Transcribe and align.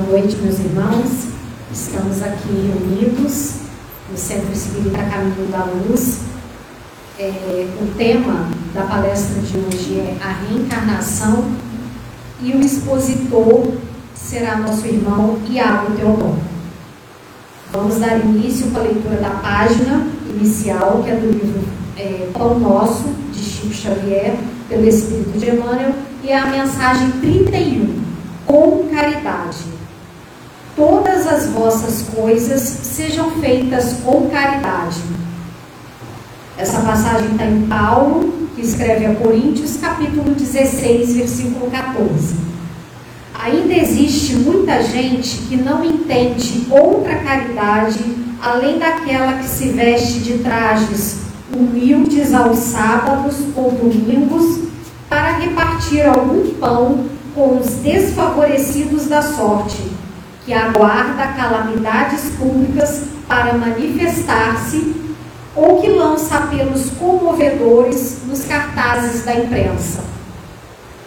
Boa 0.00 0.18
noite, 0.18 0.36
meus 0.36 0.58
irmãos. 0.58 1.26
Estamos 1.70 2.22
aqui 2.22 2.48
reunidos 2.48 3.56
no 4.10 4.16
Centro 4.16 4.50
Espírita 4.50 4.96
Caminho 4.96 5.46
da 5.52 5.64
Luz. 5.64 6.20
É, 7.18 7.68
o 7.82 7.86
tema 7.98 8.48
da 8.72 8.84
palestra 8.84 9.42
de 9.42 9.58
hoje 9.58 9.98
é 9.98 10.16
a 10.22 10.32
reencarnação 10.32 11.44
e 12.40 12.52
o 12.52 12.60
expositor 12.60 13.74
será 14.14 14.56
nosso 14.56 14.86
irmão 14.86 15.38
Iago 15.50 15.92
Teodoro. 15.94 16.38
Vamos 17.70 17.96
dar 17.98 18.24
início 18.24 18.70
com 18.70 18.78
a 18.78 18.82
leitura 18.84 19.16
da 19.16 19.30
página 19.30 20.06
inicial, 20.30 21.02
que 21.04 21.10
é 21.10 21.16
do 21.16 21.30
livro 21.30 21.60
é, 21.98 22.30
Pão 22.32 22.58
Nosso, 22.58 23.04
de 23.32 23.38
Chico 23.38 23.74
Xavier, 23.74 24.34
pelo 24.66 24.88
Espírito 24.88 25.38
de 25.38 25.50
Emmanuel, 25.50 25.94
e 26.24 26.30
é 26.30 26.38
a 26.38 26.46
mensagem 26.46 27.10
31, 27.20 28.02
com 28.46 28.88
caridade 28.88 29.69
todas 30.80 31.26
as 31.26 31.46
vossas 31.48 32.06
coisas 32.14 32.62
sejam 32.62 33.32
feitas 33.32 33.96
com 34.02 34.30
caridade. 34.30 34.96
Essa 36.56 36.80
passagem 36.80 37.32
está 37.32 37.44
em 37.44 37.66
Paulo, 37.66 38.48
que 38.56 38.62
escreve 38.62 39.04
a 39.04 39.14
Coríntios, 39.14 39.76
capítulo 39.76 40.34
16, 40.34 41.16
versículo 41.16 41.70
14. 41.70 42.34
Ainda 43.34 43.74
existe 43.74 44.36
muita 44.36 44.82
gente 44.82 45.36
que 45.48 45.56
não 45.58 45.84
entende 45.84 46.66
outra 46.70 47.16
caridade 47.16 48.02
além 48.40 48.78
daquela 48.78 49.34
que 49.34 49.48
se 49.48 49.68
veste 49.68 50.20
de 50.20 50.38
trajes 50.38 51.24
humildes 51.54 52.32
aos 52.32 52.58
sábados 52.58 53.36
ou 53.54 53.70
domingos 53.72 54.60
para 55.10 55.36
repartir 55.36 56.06
algum 56.06 56.54
pão 56.54 57.04
com 57.34 57.58
os 57.58 57.66
desfavorecidos 57.82 59.08
da 59.08 59.20
sorte 59.20 59.89
que 60.50 60.54
aguarda 60.54 61.28
calamidades 61.28 62.32
públicas 62.36 63.04
para 63.28 63.54
manifestar-se 63.56 64.96
ou 65.54 65.80
que 65.80 65.88
lança 65.88 66.38
apelos 66.38 66.90
comovedores 66.98 68.22
nos 68.26 68.42
cartazes 68.46 69.24
da 69.24 69.32
imprensa. 69.32 70.02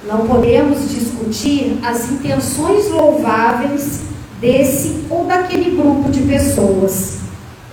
Não 0.07 0.25
podemos 0.25 0.89
discutir 0.89 1.77
as 1.83 2.09
intenções 2.09 2.89
louváveis 2.89 4.03
desse 4.39 5.03
ou 5.09 5.25
daquele 5.25 5.75
grupo 5.75 6.09
de 6.09 6.21
pessoas. 6.21 7.17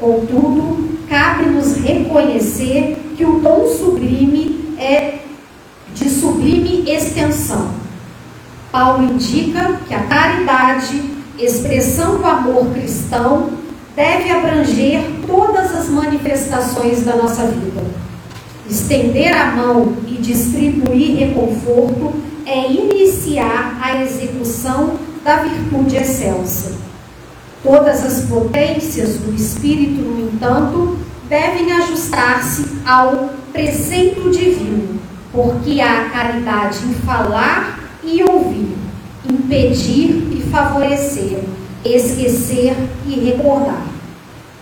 Contudo, 0.01 0.99
cabe-nos 1.09 1.77
reconhecer 1.77 2.99
que 3.17 3.25
o 3.25 3.39
dom 3.39 3.69
sublime 3.69 4.75
é 4.77 5.21
de 5.95 6.11
sublime 6.11 6.91
extensão. 6.91 7.71
Paulo 8.73 9.05
indica 9.05 9.79
que 9.87 9.95
a 9.95 10.03
caridade 10.03 11.20
expressão 11.45 12.19
do 12.19 12.27
amor 12.27 12.67
cristão 12.73 13.51
deve 13.95 14.31
abranger 14.31 15.03
todas 15.27 15.75
as 15.75 15.89
manifestações 15.89 17.05
da 17.05 17.17
nossa 17.17 17.47
vida. 17.47 17.83
Estender 18.69 19.35
a 19.37 19.53
mão 19.53 19.95
e 20.07 20.17
distribuir 20.19 21.19
reconforto 21.19 22.13
é 22.47 22.71
iniciar 22.71 23.79
a 23.83 24.03
execução 24.03 24.95
da 25.25 25.37
virtude 25.37 25.97
excelsa. 25.97 26.73
Todas 27.63 28.05
as 28.05 28.25
potências 28.27 29.19
do 29.19 29.35
espírito, 29.35 30.01
no 30.01 30.29
entanto, 30.29 30.99
devem 31.29 31.73
ajustar-se 31.73 32.65
ao 32.87 33.31
preceito 33.53 34.31
divino, 34.31 35.01
porque 35.33 35.81
há 35.81 36.09
caridade 36.11 36.79
em 36.85 36.95
falar 36.95 37.81
e 38.03 38.23
ouvir, 38.23 38.77
impedir 39.31 40.29
e 40.33 40.43
favorecer, 40.51 41.39
esquecer 41.85 42.77
e 43.07 43.21
recordar. 43.21 43.87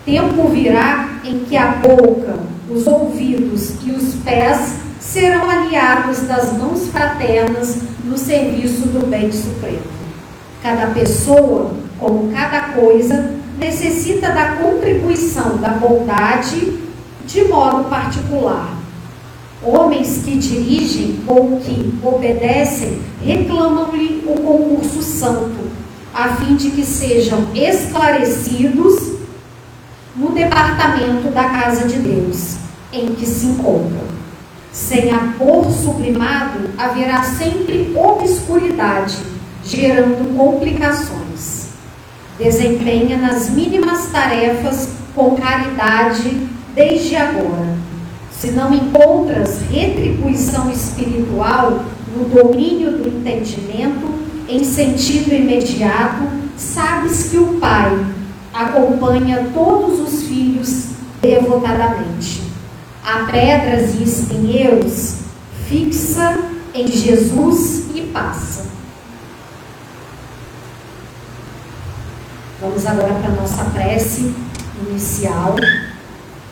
Tempo 0.04 0.48
virá 0.48 1.20
em 1.24 1.40
que 1.40 1.56
a 1.56 1.72
boca, 1.72 2.38
os 2.70 2.86
ouvidos 2.86 3.74
e 3.84 3.90
os 3.90 4.14
pés 4.16 4.76
serão 5.00 5.48
aliados 5.48 6.20
das 6.22 6.52
mãos 6.56 6.88
fraternas 6.88 7.78
no 8.04 8.16
serviço 8.16 8.86
do 8.88 9.06
bem 9.06 9.32
supremo. 9.32 9.82
Cada 10.62 10.88
pessoa, 10.88 11.72
como 11.98 12.32
cada 12.32 12.72
coisa, 12.72 13.34
necessita 13.58 14.30
da 14.30 14.56
contribuição 14.56 15.56
da 15.58 15.70
bondade 15.70 16.78
de 17.26 17.44
modo 17.44 17.84
particular 17.88 18.77
Homens 19.62 20.22
que 20.24 20.38
dirigem 20.38 21.18
ou 21.26 21.60
que 21.60 21.92
obedecem 22.02 23.00
reclamam-lhe 23.24 24.22
o 24.24 24.34
concurso 24.34 25.02
santo, 25.02 25.68
a 26.14 26.36
fim 26.36 26.54
de 26.54 26.70
que 26.70 26.84
sejam 26.84 27.48
esclarecidos 27.54 29.14
no 30.14 30.30
departamento 30.30 31.30
da 31.32 31.44
casa 31.48 31.88
de 31.88 31.98
Deus 31.98 32.56
em 32.92 33.14
que 33.14 33.26
se 33.26 33.46
encontram. 33.46 34.18
Sem 34.72 35.10
amor 35.10 35.68
sublimado, 35.72 36.70
haverá 36.78 37.24
sempre 37.24 37.92
obscuridade, 37.96 39.18
gerando 39.64 40.36
complicações. 40.36 41.70
Desempenha 42.38 43.16
nas 43.16 43.50
mínimas 43.50 44.06
tarefas 44.12 44.90
com 45.16 45.34
caridade 45.34 46.46
desde 46.76 47.16
agora 47.16 47.87
se 48.40 48.52
não 48.52 48.72
encontras 48.72 49.60
retribuição 49.68 50.70
espiritual 50.70 51.84
no 52.16 52.24
domínio 52.28 52.92
do 52.92 53.08
entendimento, 53.08 54.14
em 54.48 54.62
sentido 54.62 55.34
imediato, 55.34 56.22
sabes 56.56 57.30
que 57.30 57.36
o 57.36 57.58
Pai 57.58 58.06
acompanha 58.54 59.50
todos 59.52 60.00
os 60.00 60.22
filhos 60.22 60.90
devotadamente. 61.20 62.42
Há 63.04 63.24
pedras 63.24 63.94
e 63.96 64.04
espinheiros, 64.04 65.16
fixa 65.68 66.38
em 66.72 66.86
Jesus 66.86 67.86
e 67.92 68.02
passa. 68.02 68.66
Vamos 72.60 72.86
agora 72.86 73.14
para 73.14 73.32
a 73.32 73.36
nossa 73.36 73.64
prece 73.64 74.32
inicial. 74.88 75.56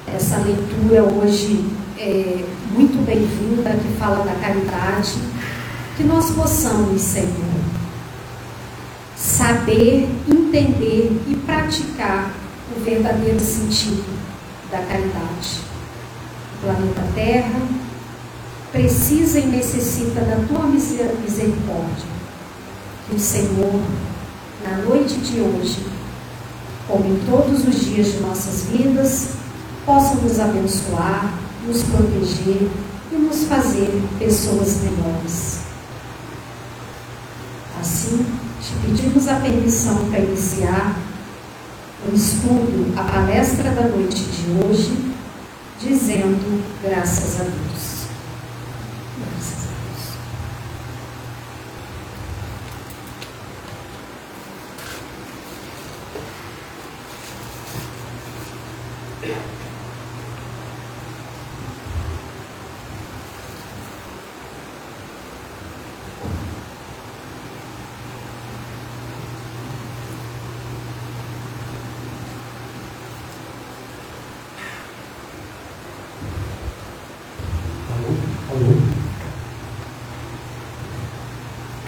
Essa 0.07 0.39
leitura 0.39 1.03
hoje 1.03 1.76
é 1.99 2.45
muito 2.71 3.05
bem-vinda, 3.07 3.71
que 3.71 3.99
fala 3.99 4.25
da 4.25 4.35
caridade, 4.35 5.15
que 5.97 6.05
nós 6.05 6.31
possamos, 6.31 7.01
Senhor, 7.01 7.31
saber, 9.17 10.09
entender 10.29 11.11
e 11.27 11.37
praticar 11.47 12.31
o 12.77 12.85
verdadeiro 12.85 13.41
sentido 13.41 14.05
da 14.71 14.79
caridade. 14.79 15.61
O 16.57 16.67
planeta 16.67 17.03
Terra 17.15 17.63
precisa 18.73 19.41
e 19.41 19.47
necessita 19.47 20.21
da 20.21 20.37
tua 20.47 20.67
misericórdia. 20.67 22.17
Que 23.09 23.17
o 23.17 23.19
Senhor, 23.19 23.81
na 24.63 24.77
noite 24.79 25.15
de 25.15 25.41
hoje, 25.41 25.87
como 26.87 27.07
em 27.07 27.19
todos 27.25 27.67
os 27.67 27.85
dias 27.87 28.13
de 28.13 28.21
nossas 28.21 28.65
vidas, 28.65 29.31
possa 29.87 30.17
nos 30.17 30.39
abençoar, 30.39 31.46
nos 31.67 31.83
proteger 31.83 32.71
e 33.11 33.17
nos 33.17 33.45
fazer 33.45 33.91
pessoas 34.19 34.83
melhores. 34.83 35.61
Assim, 37.81 38.25
te 38.61 38.73
pedimos 38.87 39.29
a 39.29 39.37
permissão 39.37 40.09
para 40.09 40.21
iniciar 40.21 40.97
o 42.11 42.15
estudo, 42.15 42.95
a 42.97 43.03
palestra 43.03 43.71
da 43.71 43.89
noite 43.89 44.23
de 44.23 44.65
hoje, 44.65 45.13
dizendo 45.81 46.63
graças 46.83 47.41
a 47.41 47.45
Deus. 47.45 47.97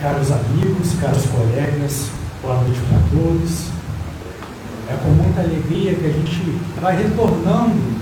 Caros 0.00 0.30
amigos, 0.30 0.87
caros 1.00 1.26
colegas, 1.26 2.10
boa 2.42 2.56
noite 2.56 2.80
para 2.88 2.98
todos. 3.10 3.68
É 4.90 4.96
com 4.96 5.10
muita 5.10 5.40
alegria 5.40 5.94
que 5.94 6.06
a 6.06 6.10
gente 6.10 6.60
vai 6.80 6.96
retornando 6.96 7.98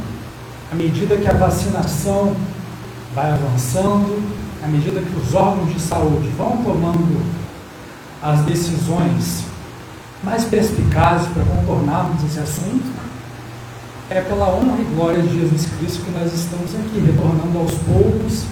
à 0.73 0.75
medida 0.75 1.17
que 1.17 1.29
a 1.29 1.35
vacinação 1.35 2.35
vai 3.15 3.31
avançando, 3.31 4.23
à 4.65 4.67
medida 4.67 5.01
que 5.01 5.17
os 5.17 5.35
órgãos 5.35 5.75
de 5.75 5.81
saúde 5.81 6.29
vão 6.39 6.57
tomando 6.59 7.23
as 8.23 8.41
decisões 8.41 9.45
mais 10.23 10.45
perspicazes 10.45 11.29
para 11.29 11.45
contornarmos 11.45 12.25
esse 12.25 12.39
assunto 12.39 12.97
é 14.09 14.21
pela 14.21 14.49
honra 14.55 14.79
e 14.81 14.85
glória 14.95 15.21
de 15.21 15.41
Jesus 15.41 15.67
Cristo 15.79 16.05
que 16.05 16.13
nós 16.13 16.33
estamos 16.33 16.73
aqui, 16.77 17.01
retornando 17.01 17.59
aos 17.59 17.73
poucos, 17.73 18.45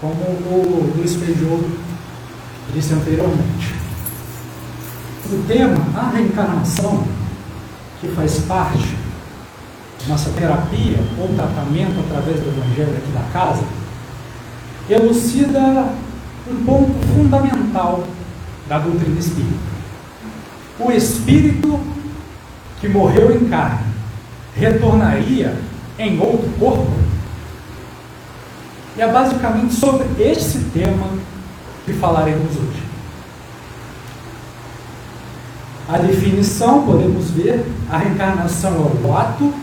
como 0.00 0.14
o 0.14 0.94
Luiz 0.96 1.14
Feijó 1.16 1.60
disse 2.72 2.94
anteriormente. 2.94 3.74
O 5.30 5.42
tema, 5.46 5.84
a 5.96 6.10
reencarnação, 6.10 7.04
que 8.00 8.08
faz 8.08 8.40
parte 8.40 8.96
da 10.02 10.08
nossa 10.08 10.30
terapia 10.30 10.98
ou 11.18 11.28
tratamento 11.34 11.98
através 12.06 12.40
do 12.40 12.48
Evangelho 12.48 12.96
aqui 12.96 13.12
da 13.12 13.24
casa, 13.32 13.64
elucida 14.88 15.92
um 16.48 16.64
ponto 16.64 16.92
fundamental 17.14 18.04
da 18.68 18.78
doutrina 18.78 19.18
espírita. 19.18 19.76
O 20.78 20.92
espírito 20.92 21.80
que 22.80 22.88
morreu 22.88 23.34
em 23.34 23.48
carne 23.48 23.86
retornaria 24.54 25.56
em 25.98 26.20
outro 26.20 26.48
corpo? 26.58 26.92
E 28.96 29.00
é 29.00 29.10
basicamente 29.10 29.74
sobre 29.74 30.06
esse 30.22 30.58
tema 30.72 31.08
que 31.86 31.92
falaremos 31.92 32.50
hoje. 32.56 32.82
A 35.88 35.98
definição, 35.98 36.84
podemos 36.84 37.30
ver, 37.30 37.64
a 37.88 37.98
reencarnação 37.98 38.72
é 38.72 39.06
o 39.06 39.16
ato 39.16 39.54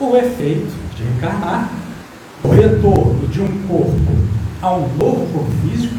ou 0.00 0.16
efeito 0.16 0.72
de 0.96 1.04
reencarnar, 1.04 1.68
o 2.42 2.48
retorno 2.48 3.28
de 3.28 3.42
um 3.42 3.68
corpo 3.68 4.16
a 4.62 4.72
um 4.74 4.88
novo 4.96 5.26
corpo 5.32 5.50
físico, 5.62 5.94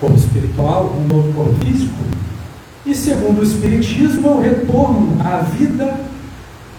corpo 0.00 0.16
espiritual, 0.16 0.96
um 0.98 1.06
novo 1.06 1.32
corpo 1.34 1.54
físico, 1.62 1.92
e 2.86 2.94
segundo 2.94 3.40
o 3.40 3.44
Espiritismo, 3.44 4.28
é 4.28 4.30
o 4.30 4.40
retorno 4.40 5.18
à 5.20 5.42
vida 5.42 6.00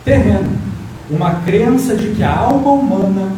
terrena, 0.03 0.49
uma 1.07 1.35
crença 1.41 1.95
de 1.95 2.15
que 2.15 2.23
a 2.23 2.35
alma 2.35 2.71
humana, 2.71 3.31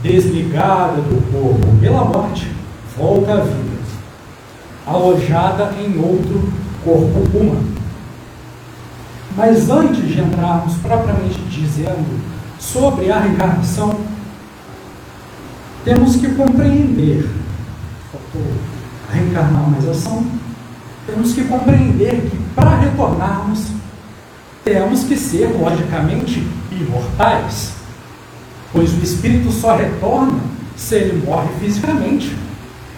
desligada 0.00 1.02
do 1.02 1.20
corpo 1.32 1.76
pela 1.80 2.04
morte, 2.04 2.53
volta 2.96 3.32
à 3.32 3.40
vida, 3.40 3.82
alojada 4.86 5.72
em 5.80 5.98
outro 5.98 6.52
corpo 6.84 7.36
humano. 7.36 7.74
Mas 9.36 9.68
antes 9.68 10.06
de 10.06 10.20
entrarmos 10.20 10.76
propriamente 10.76 11.40
dizendo 11.48 12.20
sobre 12.58 13.10
a 13.10 13.18
reencarnação, 13.18 13.98
temos 15.84 16.16
que 16.16 16.34
compreender, 16.34 17.28
faltou 18.12 18.52
reencarnar 19.12 19.70
mais 19.70 19.88
ação, 19.88 20.24
temos 21.06 21.32
que 21.32 21.44
compreender 21.44 22.30
que 22.30 22.36
para 22.54 22.76
retornarmos, 22.76 23.66
temos 24.64 25.04
que 25.04 25.16
ser, 25.16 25.48
logicamente, 25.60 26.46
imortais, 26.70 27.72
pois 28.72 28.94
o 28.94 29.02
espírito 29.02 29.52
só 29.52 29.76
retorna 29.76 30.40
se 30.74 30.94
ele 30.94 31.26
morre 31.26 31.48
fisicamente 31.60 32.43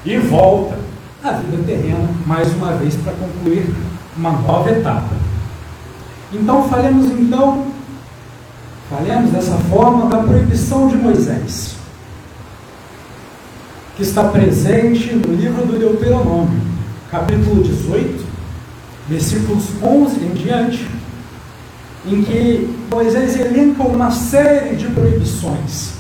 e 0.06 0.18
volta 0.18 0.78
à 1.22 1.32
vida 1.32 1.64
terrena 1.66 2.08
mais 2.24 2.52
uma 2.54 2.72
vez 2.74 2.94
para 2.94 3.12
concluir 3.12 3.66
uma 4.16 4.30
nova 4.30 4.70
etapa. 4.70 5.10
Então 6.32 6.68
falemos 6.68 7.06
então, 7.06 7.66
falemos 8.88 9.32
dessa 9.32 9.56
forma 9.68 10.06
da 10.06 10.18
proibição 10.18 10.86
de 10.86 10.96
Moisés, 10.96 11.74
que 13.96 14.02
está 14.02 14.24
presente 14.24 15.12
no 15.12 15.34
livro 15.34 15.66
do 15.66 15.76
Deuteronômio, 15.76 16.60
capítulo 17.10 17.64
18, 17.64 18.24
versículos 19.08 19.64
11 19.82 20.24
em 20.24 20.30
diante, 20.34 20.88
em 22.06 22.22
que 22.22 22.76
Moisés 22.88 23.38
elenca 23.40 23.82
uma 23.82 24.12
série 24.12 24.76
de 24.76 24.86
proibições. 24.86 25.94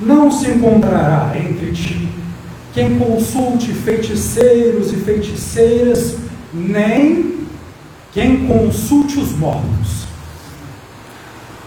Não 0.00 0.30
se 0.30 0.50
encontrará 0.50 1.32
entre 1.36 1.72
ti 1.72 2.16
quem 2.76 2.98
consulte 2.98 3.72
feiticeiros 3.72 4.92
e 4.92 4.96
feiticeiras, 4.96 6.14
nem 6.52 7.38
quem 8.12 8.46
consulte 8.46 9.18
os 9.18 9.32
mortos. 9.32 10.04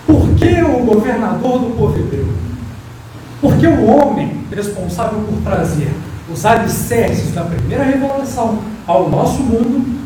Por 0.05 0.35
que 0.35 0.61
o 0.61 0.85
governador 0.85 1.61
do 1.61 1.75
povo 1.75 1.97
hebreu? 1.97 2.27
Porque 3.41 3.65
o 3.65 3.85
homem 3.87 4.43
responsável 4.55 5.21
por 5.21 5.41
trazer 5.41 5.91
os 6.31 6.45
alicerces 6.45 7.33
da 7.33 7.41
primeira 7.41 7.85
revelação 7.85 8.59
ao 8.85 9.09
nosso 9.09 9.41
mundo 9.41 9.99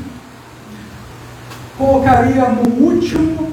colocaria 1.77 2.47
no 2.47 2.81
último 2.81 3.51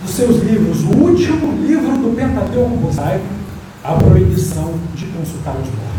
dos 0.00 0.10
seus 0.14 0.42
livros, 0.42 0.84
o 0.84 0.96
último 0.96 1.52
livro 1.66 1.98
do 1.98 2.16
Pentateuco 2.16 2.76
mosaico, 2.78 3.26
a 3.82 3.92
proibição 3.92 4.72
de 4.94 5.04
consultar 5.08 5.56
os 5.56 5.68
mortos. 5.68 5.93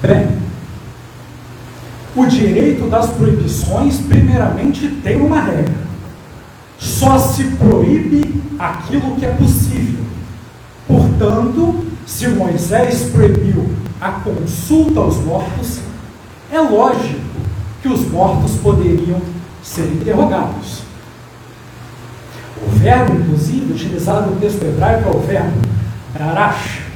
Bem, 0.00 0.38
o 2.14 2.26
direito 2.26 2.88
das 2.88 3.10
proibições, 3.10 3.98
primeiramente, 3.98 4.88
tem 5.02 5.20
uma 5.20 5.40
regra. 5.40 5.74
Só 6.78 7.18
se 7.18 7.44
proíbe 7.44 8.42
aquilo 8.58 9.16
que 9.16 9.26
é 9.26 9.32
possível. 9.32 10.04
Portanto, 10.86 11.84
se 12.06 12.28
Moisés 12.28 13.10
proibiu 13.10 13.68
a 14.00 14.12
consulta 14.12 15.00
aos 15.00 15.16
mortos, 15.16 15.80
é 16.50 16.60
lógico 16.60 17.20
que 17.82 17.88
os 17.88 18.08
mortos 18.08 18.52
poderiam 18.62 19.20
ser 19.62 19.86
interrogados. 19.92 20.82
O 22.66 22.70
verbo, 22.70 23.14
inclusive, 23.14 23.72
utilizado 23.72 24.30
no 24.30 24.40
texto 24.40 24.62
hebraico 24.62 25.08
é 25.08 25.16
o 25.16 25.20
verbo 25.20 25.60
darash, 26.16 26.87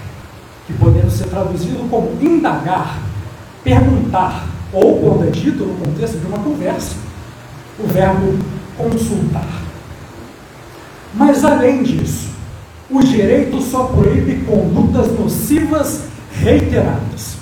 que 0.66 0.73
podendo 0.75 1.11
ser 1.11 1.26
traduzido 1.26 1.88
como 1.88 2.16
indagar, 2.21 3.00
perguntar, 3.64 4.47
ou, 4.73 5.00
quando 5.00 5.28
é 5.28 5.31
dito 5.31 5.64
no 5.64 5.75
contexto 5.75 6.19
de 6.19 6.26
uma 6.26 6.38
conversa, 6.38 6.97
o 7.78 7.87
verbo 7.87 8.38
consultar. 8.76 9.62
Mas, 11.14 11.45
além 11.45 11.83
disso, 11.83 12.31
o 12.90 13.00
direito 13.00 13.61
só 13.61 13.85
proíbe 13.85 14.45
condutas 14.45 15.19
nocivas 15.19 16.04
reiteradas. 16.33 17.37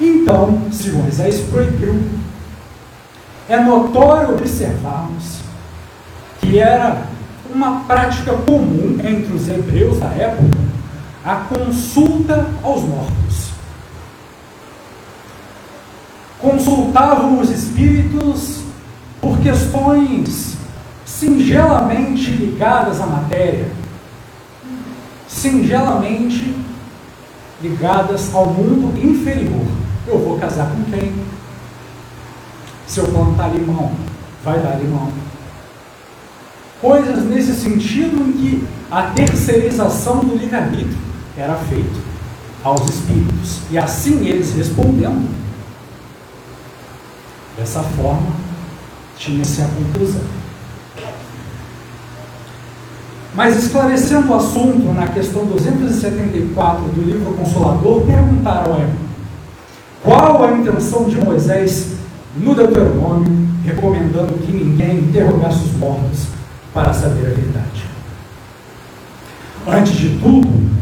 Então, 0.00 0.62
se 0.70 0.90
Moisés 0.90 1.40
proibiu, 1.50 2.02
é 3.48 3.58
notório 3.58 4.34
observarmos 4.34 5.40
que 6.40 6.58
era 6.58 7.06
uma 7.54 7.80
prática 7.84 8.32
comum 8.32 8.98
entre 9.02 9.32
os 9.32 9.48
hebreus 9.48 9.98
da 9.98 10.08
época 10.08 10.65
a 11.26 11.34
consulta 11.36 12.48
aos 12.62 12.82
mortos. 12.82 13.50
Consultavam 16.38 17.40
os 17.40 17.50
espíritos 17.50 18.60
por 19.20 19.38
questões 19.40 20.56
singelamente 21.04 22.30
ligadas 22.30 23.00
à 23.00 23.06
matéria, 23.06 23.68
singelamente 25.26 26.54
ligadas 27.60 28.32
ao 28.32 28.46
mundo 28.46 28.96
inferior. 29.04 29.66
Eu 30.06 30.20
vou 30.20 30.38
casar 30.38 30.70
com 30.70 30.84
quem? 30.84 31.12
Se 32.86 33.00
eu 33.00 33.08
plantar 33.08 33.48
limão, 33.48 33.90
vai 34.44 34.60
dar 34.60 34.76
limão 34.76 35.10
coisas 36.80 37.24
nesse 37.24 37.54
sentido 37.54 38.28
em 38.28 38.32
que 38.32 38.68
a 38.90 39.04
terceirização 39.10 40.20
do 40.20 40.36
livre-arbítrio 40.36 41.06
era 41.36 41.54
feita 41.54 42.00
aos 42.64 42.88
espíritos. 42.88 43.60
E 43.70 43.78
assim 43.78 44.26
eles 44.26 44.54
respondendo. 44.54 45.28
Dessa 47.56 47.82
forma, 47.82 48.32
tinha-se 49.16 49.62
a 49.62 49.68
conclusão. 49.68 50.22
Mas 53.34 53.56
esclarecendo 53.56 54.32
o 54.32 54.34
assunto 54.34 54.92
na 54.94 55.08
questão 55.08 55.44
274 55.44 56.84
do 56.88 57.02
livro 57.02 57.34
Consolador, 57.34 58.02
perguntaram 58.02 58.74
a 58.74 59.06
qual 60.02 60.44
a 60.44 60.52
intenção 60.52 61.04
de 61.04 61.16
Moisés 61.16 61.96
no 62.36 62.54
Deuteronômio, 62.54 63.48
recomendando 63.64 64.34
que 64.34 64.52
ninguém 64.52 64.98
interrogasse 65.00 65.64
os 65.64 65.72
mortos 65.76 66.26
para 66.72 66.92
saber 66.92 67.26
a 67.26 67.34
verdade. 67.34 67.84
Antes 69.66 69.94
de 69.94 70.18
tudo, 70.18 70.75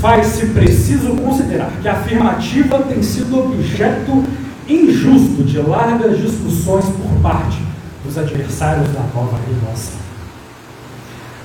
faz-se 0.00 0.46
preciso 0.46 1.10
considerar 1.16 1.70
que 1.80 1.88
a 1.88 1.92
afirmativa 1.92 2.80
tem 2.80 3.02
sido 3.02 3.38
objeto 3.38 4.24
injusto 4.68 5.42
de 5.44 5.58
largas 5.58 6.18
discussões 6.18 6.84
por 6.84 7.20
parte 7.22 7.58
dos 8.04 8.18
adversários 8.18 8.88
da 8.88 9.00
nova 9.14 9.38
revelação. 9.46 9.98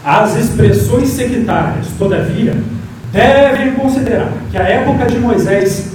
As 0.03 0.35
expressões 0.35 1.09
sectárias, 1.09 1.87
todavia, 1.97 2.55
devem 3.11 3.73
considerar 3.73 4.31
que 4.49 4.57
a 4.57 4.63
época 4.63 5.05
de 5.05 5.19
Moisés 5.19 5.91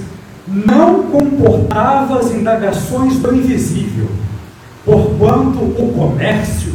não 0.47 1.03
comportava 1.03 2.19
as 2.19 2.31
indagações 2.31 3.17
do 3.17 3.35
invisível, 3.35 4.09
porquanto 4.85 5.59
o 5.59 5.93
comércio, 5.93 6.73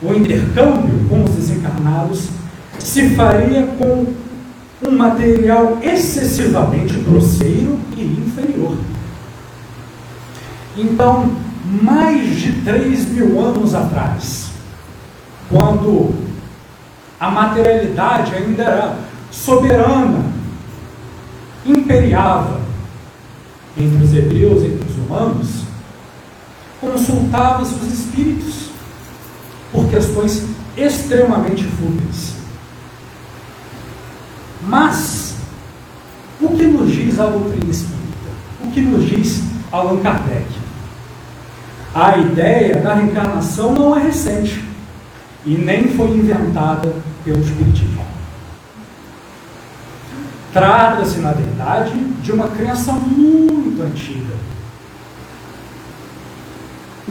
o 0.00 0.14
intercâmbio 0.14 1.06
com 1.08 1.24
os 1.24 1.30
desencarnados, 1.30 2.28
se 2.78 3.10
faria 3.16 3.66
com 3.78 4.06
um 4.84 4.90
material 4.90 5.78
excessivamente 5.82 6.94
grosseiro 6.98 7.78
e 7.96 8.02
inferior. 8.02 8.76
Então, 10.76 11.30
mais 11.82 12.36
de 12.36 12.52
3 12.62 13.08
mil 13.10 13.40
anos 13.40 13.74
atrás, 13.74 14.50
quando 15.48 16.14
a 17.18 17.30
materialidade 17.30 18.34
ainda 18.34 18.62
era 18.62 18.98
soberana, 19.30 20.24
imperiava 21.64 22.60
entre 23.76 24.04
os 24.04 24.14
hebreus 24.14 24.62
entre 24.62 24.88
os 24.88 24.96
humanos, 24.96 25.48
consultava-se 26.80 27.74
os 27.74 27.92
espíritos 27.92 28.70
por 29.72 29.88
questões 29.88 30.46
extremamente 30.76 31.64
fúteis. 31.64 32.35
Mas, 34.66 35.36
o 36.40 36.48
que 36.48 36.66
nos 36.66 36.90
diz 36.90 37.18
a 37.20 37.26
doutrina 37.26 37.70
espírita? 37.70 38.30
O 38.64 38.70
que 38.72 38.80
nos 38.80 39.08
diz 39.08 39.42
Allan 39.70 40.00
Kardec? 40.00 40.46
A 41.94 42.18
ideia 42.18 42.76
da 42.76 42.94
reencarnação 42.94 43.72
não 43.72 43.96
é 43.96 44.02
recente 44.02 44.62
e 45.46 45.56
nem 45.56 45.88
foi 45.96 46.08
inventada 46.10 46.92
pelo 47.24 47.40
Espiritismo. 47.40 48.04
Trata-se, 50.52 51.20
na 51.20 51.32
verdade, 51.32 51.94
de 52.22 52.32
uma 52.32 52.48
crença 52.48 52.92
muito 52.92 53.82
antiga. 53.82 54.34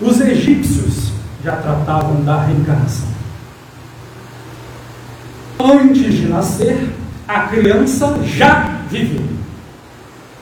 Os 0.02 0.20
egípcios 0.20 1.14
já 1.44 1.56
tratavam 1.56 2.24
da 2.24 2.44
reencarnação. 2.44 3.08
Antes 5.60 6.14
de 6.14 6.28
nascer, 6.28 6.94
a 7.28 7.42
criança 7.42 8.20
já 8.24 8.82
viveu. 8.90 9.26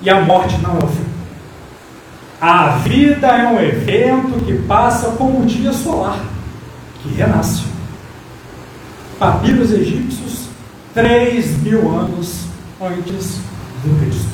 E 0.01 0.09
a 0.09 0.21
morte 0.21 0.57
não 0.57 0.77
é 0.77 0.83
o 0.83 0.87
fim. 0.87 1.05
A 2.41 2.75
vida 2.77 3.27
é 3.27 3.47
um 3.47 3.59
evento 3.59 4.43
que 4.45 4.53
passa 4.63 5.11
como 5.11 5.41
o 5.41 5.45
dia 5.45 5.71
solar, 5.71 6.19
que 7.01 7.13
renasce. 7.13 7.63
Papiros 9.17 9.71
egípcios, 9.71 10.49
3 10.93 11.63
mil 11.63 11.97
anos 11.97 12.47
antes 12.81 13.37
do 13.83 13.99
Cristo. 14.01 14.33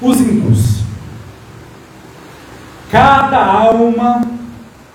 Os 0.00 0.20
hindus. 0.20 0.76
Cada 2.92 3.44
alma 3.44 4.22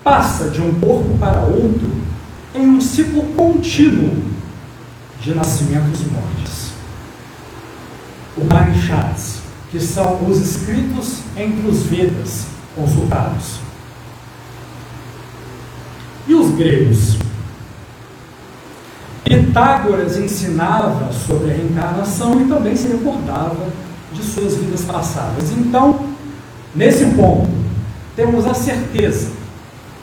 passa 0.02 0.48
de 0.48 0.62
um 0.62 0.72
corpo 0.80 1.18
para 1.18 1.42
outro 1.42 1.92
em 2.54 2.68
um 2.68 2.80
ciclo 2.80 3.22
contínuo 3.34 4.22
de 5.20 5.34
nascimentos 5.34 6.00
e 6.00 6.04
mortes. 6.06 6.72
O 8.36 8.42
Upanishads, 8.42 9.38
que 9.70 9.80
são 9.80 10.28
os 10.28 10.38
escritos 10.38 11.20
entre 11.36 11.66
os 11.68 11.84
Vedas 11.84 12.46
consultados. 12.74 13.60
E 16.26 16.34
os 16.34 16.54
gregos? 16.54 17.16
Pitágoras 19.24 20.16
ensinava 20.18 21.12
sobre 21.12 21.50
a 21.50 21.54
reencarnação 21.54 22.40
e 22.40 22.48
também 22.48 22.76
se 22.76 22.88
recordava 22.88 23.68
de 24.12 24.22
suas 24.22 24.56
vidas 24.56 24.82
passadas. 24.82 25.50
Então, 25.52 26.06
nesse 26.74 27.06
ponto, 27.06 27.48
temos 28.14 28.46
a 28.46 28.54
certeza 28.54 29.30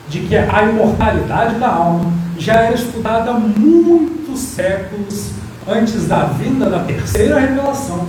de 0.09 0.21
que 0.21 0.35
a 0.35 0.63
imortalidade 0.63 1.59
da 1.59 1.67
alma 1.67 2.11
já 2.39 2.53
era 2.53 2.73
estudada 2.73 3.33
muitos 3.33 4.39
séculos 4.39 5.31
antes 5.67 6.07
da 6.07 6.23
vinda 6.23 6.69
da 6.69 6.79
terceira 6.79 7.37
revelação, 7.37 8.07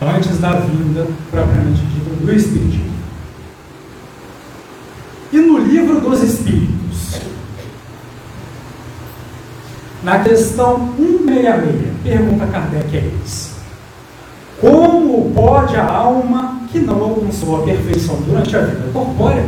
antes 0.00 0.38
da 0.38 0.52
vinda 0.52 1.06
propriamente 1.30 1.80
dita 1.86 2.10
do 2.10 2.32
Espiritismo. 2.32 2.92
E 5.32 5.38
no 5.38 5.58
livro 5.58 6.00
dos 6.00 6.22
Espíritos, 6.22 7.20
na 10.02 10.18
questão 10.18 10.92
166, 10.98 11.96
pergunta 12.04 12.46
Kardec 12.46 12.94
a 12.94 13.00
eles: 13.00 13.54
Como 14.60 15.32
pode 15.34 15.76
a 15.76 15.90
alma 15.90 16.60
que 16.70 16.78
não 16.80 17.02
alcançou 17.02 17.62
a 17.62 17.64
perfeição 17.64 18.16
durante 18.16 18.54
a 18.54 18.60
vida 18.60 18.90
corpórea 18.92 19.46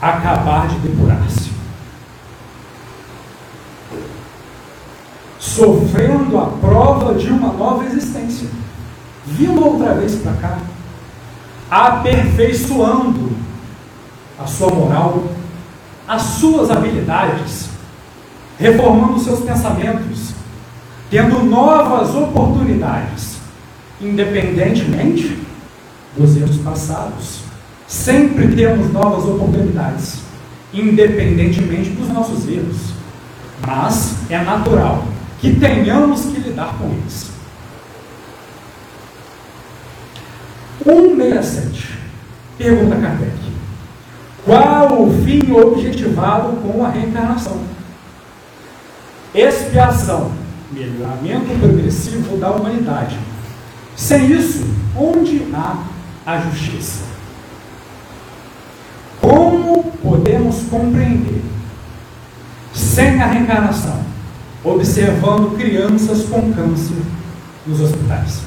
acabar 0.00 0.68
de 0.68 0.78
depurar-se? 0.78 1.47
Sofrendo 5.54 6.38
a 6.38 6.46
prova 6.46 7.14
de 7.14 7.30
uma 7.30 7.52
nova 7.52 7.84
existência, 7.86 8.46
vindo 9.26 9.64
outra 9.64 9.94
vez 9.94 10.16
para 10.16 10.32
cá, 10.34 10.58
aperfeiçoando 11.70 13.30
a 14.38 14.46
sua 14.46 14.70
moral, 14.70 15.24
as 16.06 16.22
suas 16.22 16.70
habilidades, 16.70 17.70
reformando 18.58 19.18
seus 19.18 19.40
pensamentos, 19.40 20.32
tendo 21.10 21.42
novas 21.42 22.14
oportunidades, 22.14 23.38
independentemente 24.00 25.38
dos 26.16 26.36
erros 26.36 26.58
passados. 26.58 27.40
Sempre 27.86 28.54
temos 28.54 28.92
novas 28.92 29.24
oportunidades, 29.24 30.20
independentemente 30.74 31.90
dos 31.90 32.08
nossos 32.10 32.46
erros. 32.46 32.92
Mas 33.66 34.14
é 34.30 34.38
natural 34.38 35.17
que 35.40 35.54
tenhamos 35.54 36.22
que 36.22 36.40
lidar 36.40 36.76
com 36.78 36.86
eles. 36.86 37.30
167. 40.84 41.98
Pergunta 42.56 42.96
Kardec. 42.96 43.38
Qual 44.44 45.02
o 45.02 45.24
fim 45.24 45.52
objetivado 45.52 46.56
com 46.56 46.84
a 46.84 46.88
reencarnação? 46.88 47.60
Expiação, 49.34 50.32
melhoramento 50.72 51.58
progressivo 51.60 52.38
da 52.38 52.50
humanidade. 52.50 53.18
Sem 53.94 54.32
isso, 54.32 54.64
onde 54.96 55.46
há 55.52 55.84
a 56.24 56.38
justiça? 56.38 57.04
Como 59.20 59.92
podemos 60.02 60.62
compreender, 60.70 61.42
sem 62.72 63.20
a 63.20 63.26
reencarnação, 63.26 64.07
observando 64.64 65.56
crianças 65.56 66.24
com 66.24 66.52
câncer 66.52 66.96
nos 67.66 67.80
hospitais? 67.80 68.40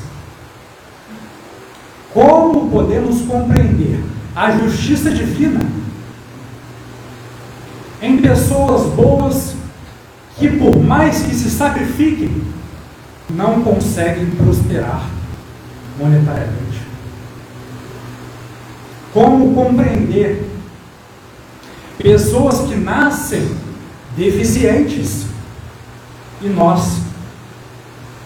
Como 2.13 2.70
podemos 2.70 3.22
compreender 3.22 4.03
a 4.36 4.51
justiça 4.51 5.10
divina 5.12 5.62
em 8.01 8.18
pessoas 8.18 8.91
boas 8.94 9.56
que, 10.38 10.50
por 10.50 10.77
mais 10.77 11.22
que 11.22 11.34
se 11.34 11.50
sacrifiquem, 11.50 12.44
não 13.30 13.62
conseguem 13.62 14.25
prosperar 14.32 15.10
monetariamente? 15.98 16.82
Como 19.13 19.53
compreender 19.53 20.50
pessoas 21.98 22.68
que 22.68 22.75
nascem 22.75 23.56
deficientes 24.18 25.31
e 26.41 26.50
nós, 26.50 26.98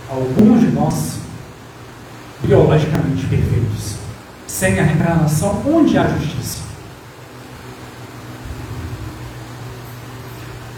alguns 0.09 0.61
de 0.61 0.67
nós, 0.67 1.19
biologicamente 2.43 3.25
perfeitos? 3.27 3.95
Sem 4.47 4.79
a 4.79 4.83
reencarnação, 4.83 5.61
onde 5.67 5.97
há 5.97 6.07
justiça? 6.07 6.63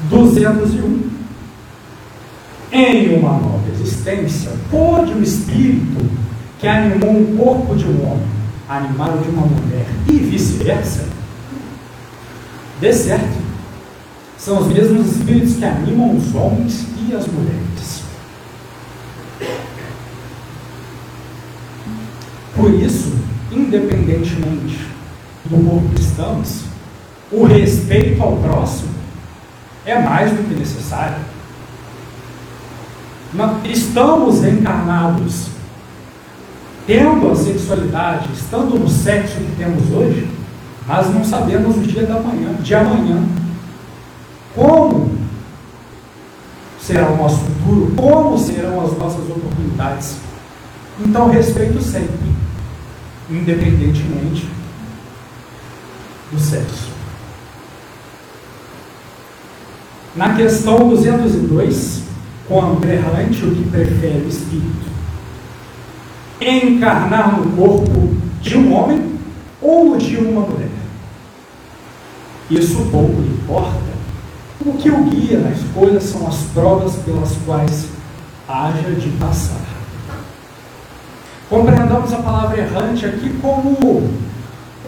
201. 0.10 1.10
Em 2.72 3.20
uma 3.20 3.34
nova 3.34 3.70
existência, 3.74 4.52
pode 4.70 5.14
o 5.14 5.22
espírito 5.22 6.06
que 6.60 6.68
animou 6.68 7.22
o 7.22 7.38
corpo 7.38 7.76
de 7.76 7.86
um 7.86 8.12
homem 8.12 8.38
animar 8.70 9.16
o 9.16 9.20
de 9.20 9.30
uma 9.30 9.46
mulher 9.46 9.86
e 10.08 10.18
vice-versa? 10.18 11.06
Dê 12.80 12.92
certo. 12.92 13.47
São 14.38 14.60
os 14.60 14.68
mesmos 14.68 15.18
espíritos 15.18 15.56
que 15.56 15.66
animam 15.66 16.16
os 16.16 16.34
homens 16.36 16.86
e 17.08 17.16
as 17.16 17.28
mulheres. 17.28 18.04
Por 22.56 22.74
isso, 22.74 23.14
independentemente 23.52 24.88
do 25.46 25.70
corpo 25.70 25.90
que 25.96 26.02
estamos, 26.02 26.62
o 27.32 27.46
respeito 27.46 28.22
ao 28.22 28.38
próximo 28.38 28.90
é 29.86 30.00
mais 30.00 30.32
do 30.32 30.48
que 30.48 30.56
necessário. 30.56 31.18
Estamos 33.66 34.44
encarnados 34.44 35.48
tendo 36.88 37.30
a 37.30 37.36
sexualidade, 37.36 38.30
estando 38.34 38.80
no 38.80 38.88
sexo 38.88 39.36
que 39.36 39.56
temos 39.58 39.92
hoje, 39.92 40.28
mas 40.88 41.14
não 41.14 41.24
sabemos 41.24 41.76
o 41.76 41.82
dia 41.82 42.06
da 42.06 42.20
manhã, 42.20 42.54
de 42.62 42.74
amanhã. 42.74 43.22
Como 44.58 45.12
será 46.82 47.12
o 47.12 47.18
nosso 47.18 47.38
futuro? 47.38 47.94
Como 47.96 48.36
serão 48.40 48.84
as 48.84 48.98
nossas 48.98 49.30
oportunidades? 49.30 50.18
Então, 51.00 51.30
respeito 51.30 51.80
sempre, 51.80 52.18
independentemente 53.30 54.50
do 56.32 56.40
sexo. 56.40 56.90
Na 60.16 60.34
questão 60.34 60.90
202, 60.90 62.02
quando 62.48 62.84
errante 62.84 63.46
o 63.46 63.54
que 63.54 63.70
prefere 63.70 64.26
o 64.26 64.28
espírito, 64.28 64.88
encarnar 66.42 67.40
no 67.40 67.52
corpo 67.56 68.18
de 68.42 68.58
um 68.58 68.74
homem 68.74 69.20
ou 69.62 69.96
de 69.98 70.18
uma 70.18 70.42
mulher. 70.42 70.72
Isso 72.50 72.88
pouco 72.90 73.22
importa. 73.22 73.87
O 74.66 74.74
que 74.74 74.90
o 74.90 75.04
guia 75.04 75.40
na 75.40 75.52
escolha 75.52 76.02
são 76.02 76.28
as 76.28 76.38
provas 76.54 76.96
pelas 76.98 77.36
quais 77.46 77.90
haja 78.48 78.92
de 78.92 79.10
passar. 79.18 79.62
Compreendamos 81.50 82.12
a 82.12 82.18
palavra 82.18 82.60
errante 82.60 83.06
aqui 83.06 83.30
como 83.42 84.10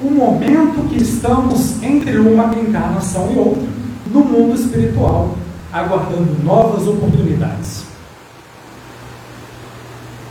um 0.03 0.11
momento 0.11 0.89
que 0.89 1.01
estamos 1.01 1.81
entre 1.83 2.17
uma 2.17 2.45
encarnação 2.55 3.31
e 3.31 3.38
outra, 3.38 3.67
no 4.07 4.21
mundo 4.21 4.55
espiritual, 4.55 5.35
aguardando 5.71 6.43
novas 6.43 6.88
oportunidades. 6.88 7.85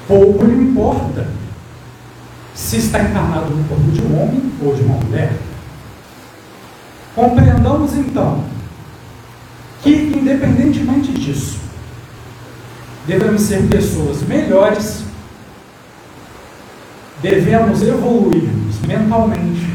Pouco 0.09 0.45
lhe 0.45 0.71
importa 0.71 1.29
se 2.55 2.79
está 2.79 3.01
encarnado 3.03 3.51
no 3.51 3.65
corpo 3.65 3.91
de 3.93 4.03
um 4.03 4.21
homem 4.21 4.53
ou 4.63 4.75
de 4.75 4.83
uma 4.83 4.97
mulher. 4.97 5.33
Compreendamos 7.15 7.95
então 7.95 8.43
que, 9.83 9.91
independentemente 9.91 11.13
disso, 11.13 11.59
devemos 13.07 13.43
ser 13.43 13.69
pessoas 13.69 14.23
melhores, 14.23 15.05
devemos 17.23 17.83
evoluirmos 17.83 18.81
mentalmente, 18.87 19.73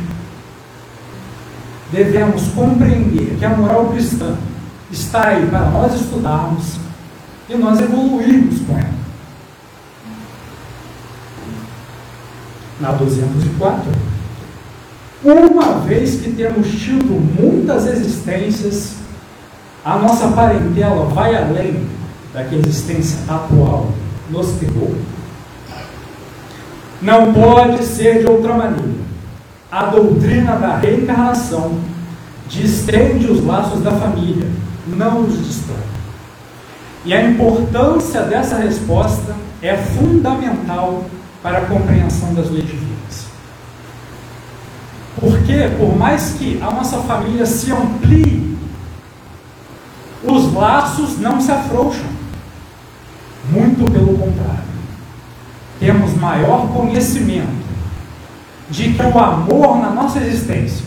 devemos 1.91 2.47
compreender 2.49 3.35
que 3.37 3.45
a 3.45 3.49
moral 3.49 3.89
cristã 3.89 4.35
está 4.91 5.29
aí 5.29 5.45
para 5.47 5.69
nós 5.69 5.93
estudarmos 5.95 6.77
e 7.49 7.55
nós 7.55 7.79
evoluirmos 7.79 8.59
com 8.61 8.77
ela. 8.77 9.03
Na 12.79 12.91
204, 12.91 13.83
uma 15.23 15.79
vez 15.79 16.19
que 16.19 16.33
temos 16.33 16.67
tido 16.69 17.19
muitas 17.39 17.87
existências, 17.87 19.02
a 19.85 19.97
nossa 19.97 20.29
parentela 20.29 21.05
vai 21.07 21.35
além 21.35 21.85
da 22.33 22.43
que 22.43 22.55
a 22.55 22.57
existência 22.57 23.19
atual 23.27 23.91
nos 24.29 24.51
pegou. 24.53 24.95
Não 27.01 27.33
pode 27.33 27.83
ser 27.83 28.19
de 28.19 28.31
outra 28.31 28.53
maneira. 28.53 29.03
A 29.69 29.85
doutrina 29.85 30.55
da 30.55 30.77
reencarnação 30.77 31.77
distende 32.47 33.27
os 33.27 33.43
laços 33.43 33.81
da 33.81 33.91
família, 33.91 34.47
não 34.87 35.21
os 35.21 35.37
destrói. 35.37 35.77
E 37.03 37.13
a 37.13 37.21
importância 37.21 38.21
dessa 38.21 38.57
resposta 38.57 39.35
é 39.61 39.75
fundamental 39.75 41.03
para 41.41 41.57
a 41.57 41.65
compreensão 41.65 42.33
das 42.33 42.49
leis 42.49 42.65
divinas. 42.65 43.27
Porque, 45.19 45.69
por 45.77 45.97
mais 45.97 46.35
que 46.37 46.61
a 46.61 46.71
nossa 46.71 46.99
família 46.99 47.45
se 47.45 47.71
amplie, 47.71 48.52
os 50.23 50.53
laços 50.53 51.19
não 51.19 51.39
se 51.41 51.51
afrouxam. 51.51 52.13
Muito 53.51 53.91
pelo 53.91 54.17
contrário. 54.17 54.63
Temos 55.79 56.15
maior 56.15 56.67
conhecimento 56.69 57.63
de 58.69 58.93
que 58.93 59.01
o 59.03 59.19
amor 59.19 59.77
na 59.79 59.89
nossa 59.89 60.19
existência 60.19 60.85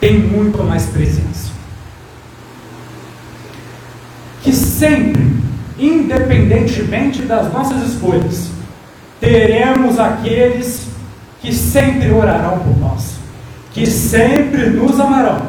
tem 0.00 0.18
muito 0.18 0.62
mais 0.64 0.86
presença. 0.86 1.50
Que 4.42 4.52
sempre, 4.52 5.36
independentemente 5.78 7.22
das 7.22 7.52
nossas 7.52 7.92
escolhas, 7.92 8.48
teremos 9.20 9.98
aqueles 9.98 10.86
que 11.40 11.52
sempre 11.52 12.10
orarão 12.10 12.60
por 12.60 12.78
nós, 12.78 13.16
que 13.72 13.86
sempre 13.86 14.70
nos 14.70 14.98
amarão, 14.98 15.47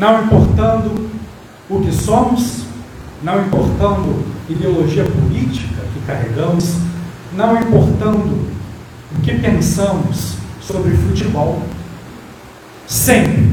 não 0.00 0.24
importando 0.24 1.10
o 1.68 1.80
que 1.82 1.92
somos, 1.92 2.64
não 3.22 3.46
importando 3.46 4.24
ideologia 4.48 5.04
política 5.04 5.82
que 5.92 6.00
carregamos, 6.06 6.74
não 7.36 7.60
importando 7.60 8.48
o 9.14 9.20
que 9.22 9.38
pensamos 9.38 10.36
sobre 10.62 10.96
futebol, 10.96 11.62
sempre. 12.86 13.50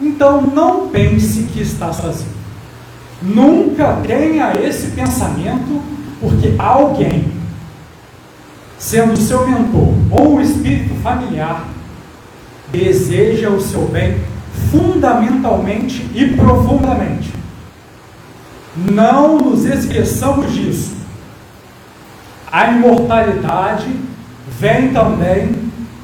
Então 0.00 0.40
não 0.40 0.88
pense 0.88 1.42
que 1.42 1.60
está 1.60 1.92
sozinho. 1.92 2.36
Nunca 3.20 4.00
tenha 4.06 4.52
esse 4.62 4.92
pensamento, 4.92 5.82
porque 6.20 6.54
alguém 6.58 7.32
sendo 8.78 9.16
seu 9.16 9.48
mentor 9.48 9.94
ou 10.12 10.36
o 10.36 10.40
espírito 10.40 10.94
familiar, 11.02 11.66
deseja 12.70 13.48
o 13.50 13.60
seu 13.60 13.88
bem 13.88 14.35
fundamentalmente 14.70 16.08
e 16.14 16.34
profundamente. 16.36 17.32
Não 18.76 19.38
nos 19.38 19.64
esqueçamos 19.64 20.52
disso. 20.52 20.96
A 22.50 22.68
imortalidade 22.68 23.88
vem 24.58 24.92
também 24.92 25.54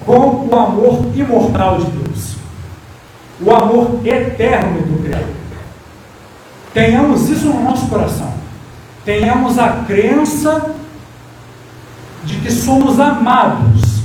com 0.04 0.46
o 0.46 0.58
amor 0.58 1.06
imortal 1.14 1.78
de 1.78 1.90
Deus, 1.90 2.36
o 3.40 3.50
amor 3.50 4.00
eterno 4.04 4.82
do 4.82 5.02
Criador. 5.02 5.34
Tenhamos 6.74 7.28
isso 7.28 7.46
no 7.46 7.62
nosso 7.62 7.86
coração. 7.88 8.32
Tenhamos 9.04 9.58
a 9.58 9.84
crença 9.86 10.74
de 12.24 12.36
que 12.38 12.50
somos 12.50 12.98
amados 13.00 14.02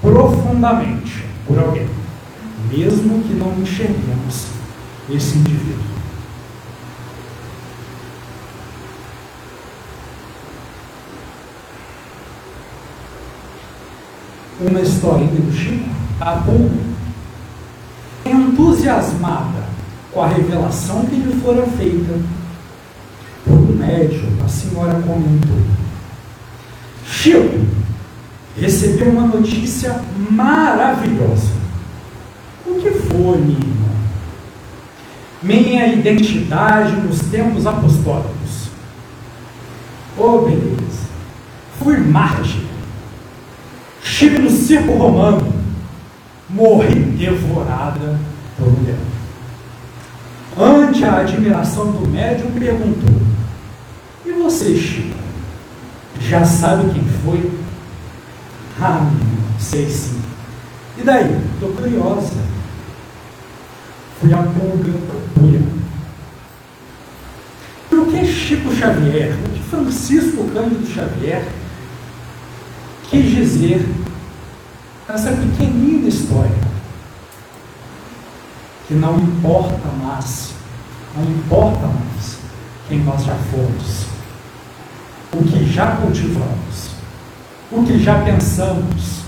profundamente 0.00 1.24
por 1.46 1.58
alguém, 1.58 1.88
mesmo 2.70 3.22
que 3.24 3.34
não 3.34 3.52
enxerguemos 3.60 4.46
esse 5.10 5.38
indivíduo. 5.38 5.90
Uma 14.60 14.80
historinha 14.80 15.40
do 15.40 15.52
Chico, 15.52 15.88
a 16.20 16.32
pouco, 16.36 16.70
entusiasmada 18.24 19.64
com 20.12 20.22
a 20.22 20.28
revelação 20.28 21.06
que 21.06 21.16
lhe 21.16 21.40
fora 21.40 21.66
feita 21.66 22.18
por 23.44 23.54
um 23.54 23.76
médium, 23.76 24.44
a 24.44 24.48
senhora 24.48 25.00
comentou 25.00 25.60
Chico 27.20 27.66
recebeu 28.56 29.10
uma 29.10 29.26
notícia 29.26 30.00
maravilhosa. 30.30 31.59
O 32.66 32.74
que 32.74 32.90
foi, 32.90 33.38
minha 33.38 33.58
irmã? 33.58 33.90
Minha 35.42 35.86
identidade 35.86 36.92
nos 36.92 37.20
tempos 37.30 37.66
apostólicos. 37.66 38.68
Oh, 40.18 40.38
beleza. 40.38 41.08
Fui 41.78 41.96
mártir. 41.96 42.64
Estive 44.02 44.38
no 44.38 44.50
circo 44.50 44.92
romano. 44.92 45.60
Morri 46.48 46.94
devorada 46.94 48.18
por 48.58 48.68
um 48.68 48.84
leão. 48.84 49.10
Ante 50.58 51.04
a 51.04 51.20
admiração 51.20 51.92
do 51.92 52.06
médium, 52.08 52.50
perguntou: 52.50 53.20
E 54.26 54.32
você, 54.32 54.76
Chico? 54.76 55.16
Já 56.20 56.44
sabe 56.44 56.92
quem 56.92 57.04
foi? 57.24 57.50
Ah, 58.80 59.10
sei 59.58 59.88
sim. 59.88 60.20
E 60.98 61.02
daí? 61.02 61.40
Estou 61.54 61.70
curiosa. 61.70 62.49
Fui 64.20 64.32
a 64.32 64.38
pulga 64.38 64.92
pura. 65.34 65.60
E 67.90 67.94
o 67.94 68.06
que 68.06 68.26
Chico 68.26 68.74
Xavier, 68.74 69.32
o 69.32 69.50
que 69.50 69.62
Francisco 69.70 70.44
Cândido 70.52 70.86
Xavier 70.86 71.48
quis 73.08 73.34
dizer 73.34 73.88
nessa 75.08 75.32
pequenina 75.32 76.08
história? 76.08 76.70
Que 78.86 78.94
não 78.94 79.18
importa 79.18 79.88
mais, 80.02 80.54
não 81.16 81.24
importa 81.24 81.86
mais 81.86 82.38
quem 82.88 82.98
nós 83.00 83.24
já 83.24 83.34
fomos 83.34 84.10
o 85.32 85.44
que 85.44 85.64
já 85.72 85.96
cultivamos, 85.96 86.90
o 87.70 87.84
que 87.84 87.98
já 88.02 88.20
pensamos. 88.22 89.20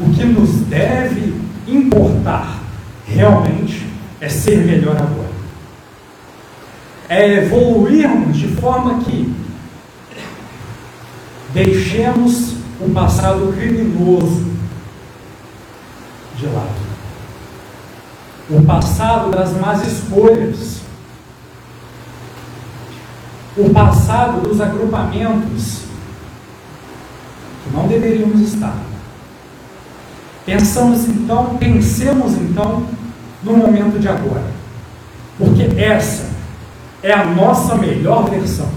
O 0.00 0.10
que 0.12 0.24
nos 0.24 0.62
deve 0.62 1.34
importar 1.68 2.61
realmente 3.14 3.86
é 4.20 4.28
ser 4.28 4.58
melhor 4.58 4.96
agora. 4.96 5.32
É 7.08 7.44
evoluirmos 7.44 8.38
de 8.38 8.48
forma 8.48 9.00
que 9.00 9.34
deixemos 11.52 12.54
o 12.80 12.90
passado 12.92 13.52
criminoso 13.52 14.52
de 16.36 16.46
lado. 16.46 16.82
O 18.50 18.62
passado 18.62 19.30
das 19.30 19.52
más 19.52 19.86
escolhas. 19.86 20.80
O 23.56 23.68
passado 23.70 24.40
dos 24.40 24.60
agrupamentos 24.60 25.82
que 27.62 27.76
não 27.76 27.86
deveríamos 27.86 28.40
estar. 28.40 28.76
Pensamos 30.46 31.06
então, 31.06 31.56
pensemos 31.58 32.32
então 32.32 32.86
no 33.42 33.56
momento 33.56 33.98
de 33.98 34.08
agora. 34.08 34.44
Porque 35.38 35.62
essa 35.80 36.30
é 37.02 37.12
a 37.12 37.24
nossa 37.24 37.74
melhor 37.74 38.30
versão 38.30 38.68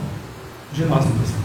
de 0.74 0.84
nós 0.86 1.06
mesmos. 1.06 1.36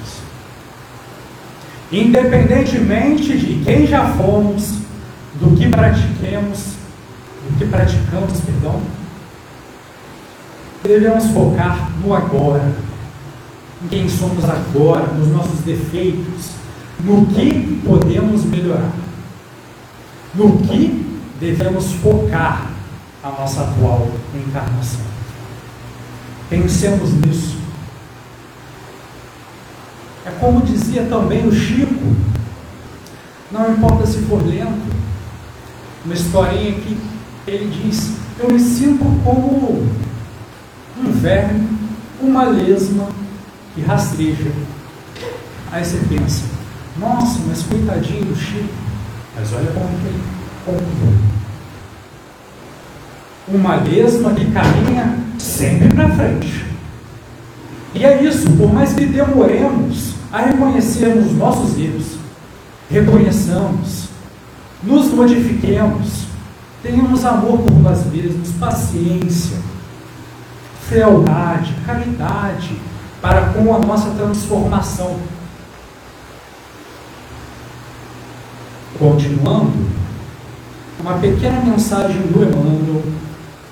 Independentemente 1.93 3.37
de 3.37 3.65
quem 3.65 3.87
já 3.87 4.13
fomos, 4.15 4.79
do 5.35 5.57
que 5.57 5.69
pratiquemos, 5.69 6.75
do 7.49 7.59
que 7.59 7.67
praticamos, 7.67 8.41
perdão, 8.41 8.81
devemos 10.83 11.27
focar 11.27 11.91
no 12.03 12.15
agora, 12.15 12.73
em 13.83 13.89
quem 13.89 14.09
somos 14.09 14.45
agora, 14.45 15.07
nos 15.13 15.29
nossos 15.29 15.61
defeitos, 15.61 16.51
no 17.01 17.27
que 17.27 17.81
podemos 17.85 18.45
melhorar, 18.45 18.93
no 20.35 20.59
que 20.59 21.21
devemos 21.41 21.93
focar 21.95 22.70
a 23.23 23.31
nossa 23.31 23.63
atual 23.63 24.09
encarnação. 24.35 25.05
Pensemos 26.49 27.13
nisso. 27.13 27.59
É 30.25 30.31
como 30.33 30.63
dizia 30.63 31.05
também 31.05 31.47
o 31.47 31.53
Chico, 31.53 32.17
não 33.51 33.73
importa 33.73 34.07
se 34.07 34.19
for 34.23 34.43
lento, 34.47 34.97
uma 36.05 36.15
historinha 36.15 36.73
que 36.73 36.99
ele 37.47 37.83
diz, 37.83 38.17
eu 38.39 38.51
me 38.51 38.61
sinto 38.61 39.05
como 39.25 39.87
um 40.99 41.13
verme, 41.13 41.69
uma 42.21 42.45
lesma 42.45 43.09
que 43.75 43.83
rasteja. 43.83 44.51
Aí 45.73 45.85
você 45.85 46.01
pensa, 46.09 46.45
nossa, 46.99 47.39
mas 47.47 47.63
coitadinho 47.63 48.25
do 48.25 48.37
Chico, 48.37 48.69
mas 49.37 49.53
olha 49.53 49.73
como 49.73 49.89
que 49.89 50.07
ele 50.07 50.23
conclui 50.65 51.40
uma 53.49 53.77
lesma 53.77 54.35
que 54.35 54.51
caminha 54.51 55.17
sempre 55.39 55.89
para 55.89 56.09
frente. 56.11 56.65
E 57.95 58.05
é 58.05 58.23
isso, 58.23 58.51
por 58.53 58.73
mais 58.73 58.93
que 58.93 59.07
demoremos 59.07 60.15
a 60.33 60.43
reconhecermos 60.43 61.33
nossos 61.33 61.77
erros, 61.79 62.19
reconheçamos, 62.89 64.09
nos 64.83 65.07
modifiquemos, 65.13 66.25
tenhamos 66.83 67.25
amor 67.25 67.59
por 67.59 67.81
nós 67.81 68.07
mesmos, 68.07 68.53
paciência, 68.53 69.59
fealdade, 70.89 71.75
caridade 71.85 72.77
para 73.21 73.53
com 73.53 73.75
a 73.75 73.79
nossa 73.81 74.11
transformação. 74.11 75.17
Continuando, 78.99 79.89
uma 81.01 81.15
pequena 81.15 81.61
mensagem 81.61 82.21
do 82.23 82.43
Emmanuel 82.43 83.03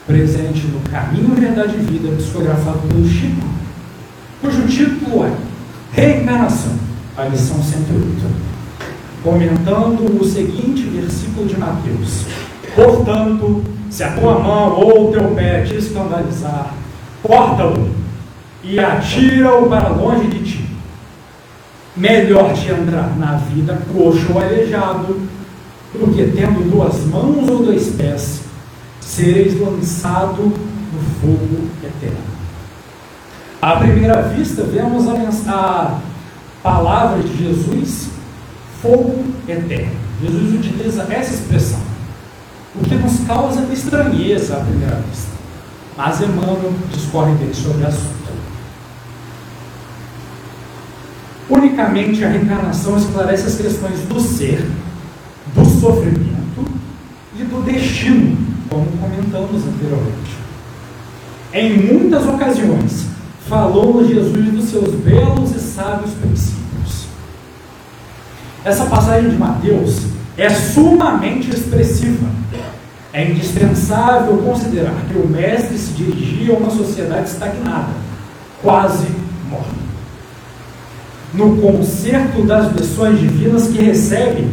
presente 0.09 0.67
no 0.69 0.81
Caminho, 0.91 1.35
Verdade 1.35 1.77
e 1.77 1.83
Vida, 1.83 2.17
psicografado 2.17 2.79
pelo 2.89 3.07
Chico, 3.07 3.47
cujo 4.41 4.67
título 4.67 5.27
é 5.27 5.33
Reencarnação, 5.93 6.73
a 7.15 7.25
lição 7.25 7.63
108, 7.63 8.27
comentando 9.23 10.19
o 10.19 10.25
seguinte 10.25 10.85
versículo 10.85 11.47
de 11.47 11.59
Mateus: 11.59 12.25
Portanto, 12.75 13.63
se 13.91 14.03
a 14.03 14.13
tua 14.13 14.39
mão 14.39 14.81
ou 14.81 15.11
o 15.11 15.13
teu 15.13 15.25
pé 15.35 15.63
te 15.63 15.77
escandalizar, 15.77 16.75
corta-o 17.23 17.91
e 18.65 18.81
atira-o 18.81 19.69
para 19.69 19.91
longe 19.91 20.27
de 20.29 20.39
ti. 20.43 20.65
Melhor 21.95 22.55
te 22.55 22.71
entrar 22.71 23.15
na 23.19 23.37
vida 23.37 23.83
coxo 23.93 24.33
ou 24.33 24.41
aleijado, 24.41 25.21
do 25.93 26.15
que 26.15 26.33
tendo 26.35 26.71
duas 26.71 27.05
mãos 27.05 27.47
ou 27.49 27.65
dois 27.65 27.89
pés 27.89 28.48
sereis 29.09 29.59
lançado 29.59 30.43
no 30.43 31.01
fogo 31.21 31.69
eterno. 31.83 32.29
À 33.61 33.77
primeira 33.77 34.23
vista, 34.23 34.63
vemos 34.63 35.09
a, 35.09 35.53
a 35.53 36.01
palavra 36.63 37.23
de 37.23 37.37
Jesus, 37.39 38.11
fogo 38.83 39.25
eterno. 39.49 39.97
Jesus 40.21 40.55
utiliza 40.55 41.07
essa 41.11 41.35
expressão, 41.35 41.81
o 42.77 42.85
que 42.85 42.95
nos 42.97 43.21
causa 43.27 43.67
estranheza 43.73 44.59
à 44.59 44.61
primeira 44.61 44.97
vista. 44.97 45.33
Mas 45.97 46.21
Emmanuel 46.21 46.75
discorre 46.93 47.35
bem 47.35 47.53
sobre 47.53 47.83
o 47.83 47.87
assunto. 47.89 48.19
Unicamente 51.49 52.23
a 52.25 52.29
reencarnação 52.29 52.99
esclarece 52.99 53.47
as 53.47 53.57
questões 53.57 54.01
do 54.03 54.21
ser, 54.21 54.65
do 55.55 55.65
sofrimento 55.65 56.65
e 57.37 57.43
do 57.43 57.63
destino 57.65 58.48
como 58.69 58.87
comentamos 58.99 59.67
anteriormente. 59.67 60.37
Em 61.53 61.79
muitas 61.79 62.27
ocasiões, 62.27 63.07
falou 63.49 64.07
Jesus 64.07 64.53
dos 64.53 64.65
seus 64.67 64.95
belos 64.97 65.55
e 65.55 65.59
sábios 65.59 66.13
princípios. 66.13 67.07
Essa 68.65 68.85
passagem 68.87 69.31
de 69.31 69.37
Mateus 69.37 70.03
é 70.37 70.51
sumamente 70.51 71.51
expressiva. 71.51 72.29
É 73.13 73.31
indispensável 73.31 74.37
considerar 74.39 74.95
que 75.09 75.17
o 75.17 75.27
Mestre 75.27 75.79
se 75.79 75.93
dirigia 75.93 76.55
a 76.55 76.59
uma 76.59 76.71
sociedade 76.71 77.31
estagnada, 77.31 77.93
quase 78.63 79.07
morta. 79.49 79.89
No 81.33 81.57
concerto 81.57 82.43
das 82.43 82.71
lições 82.73 83.19
divinas 83.19 83.69
que 83.69 83.83
recebe, 83.83 84.49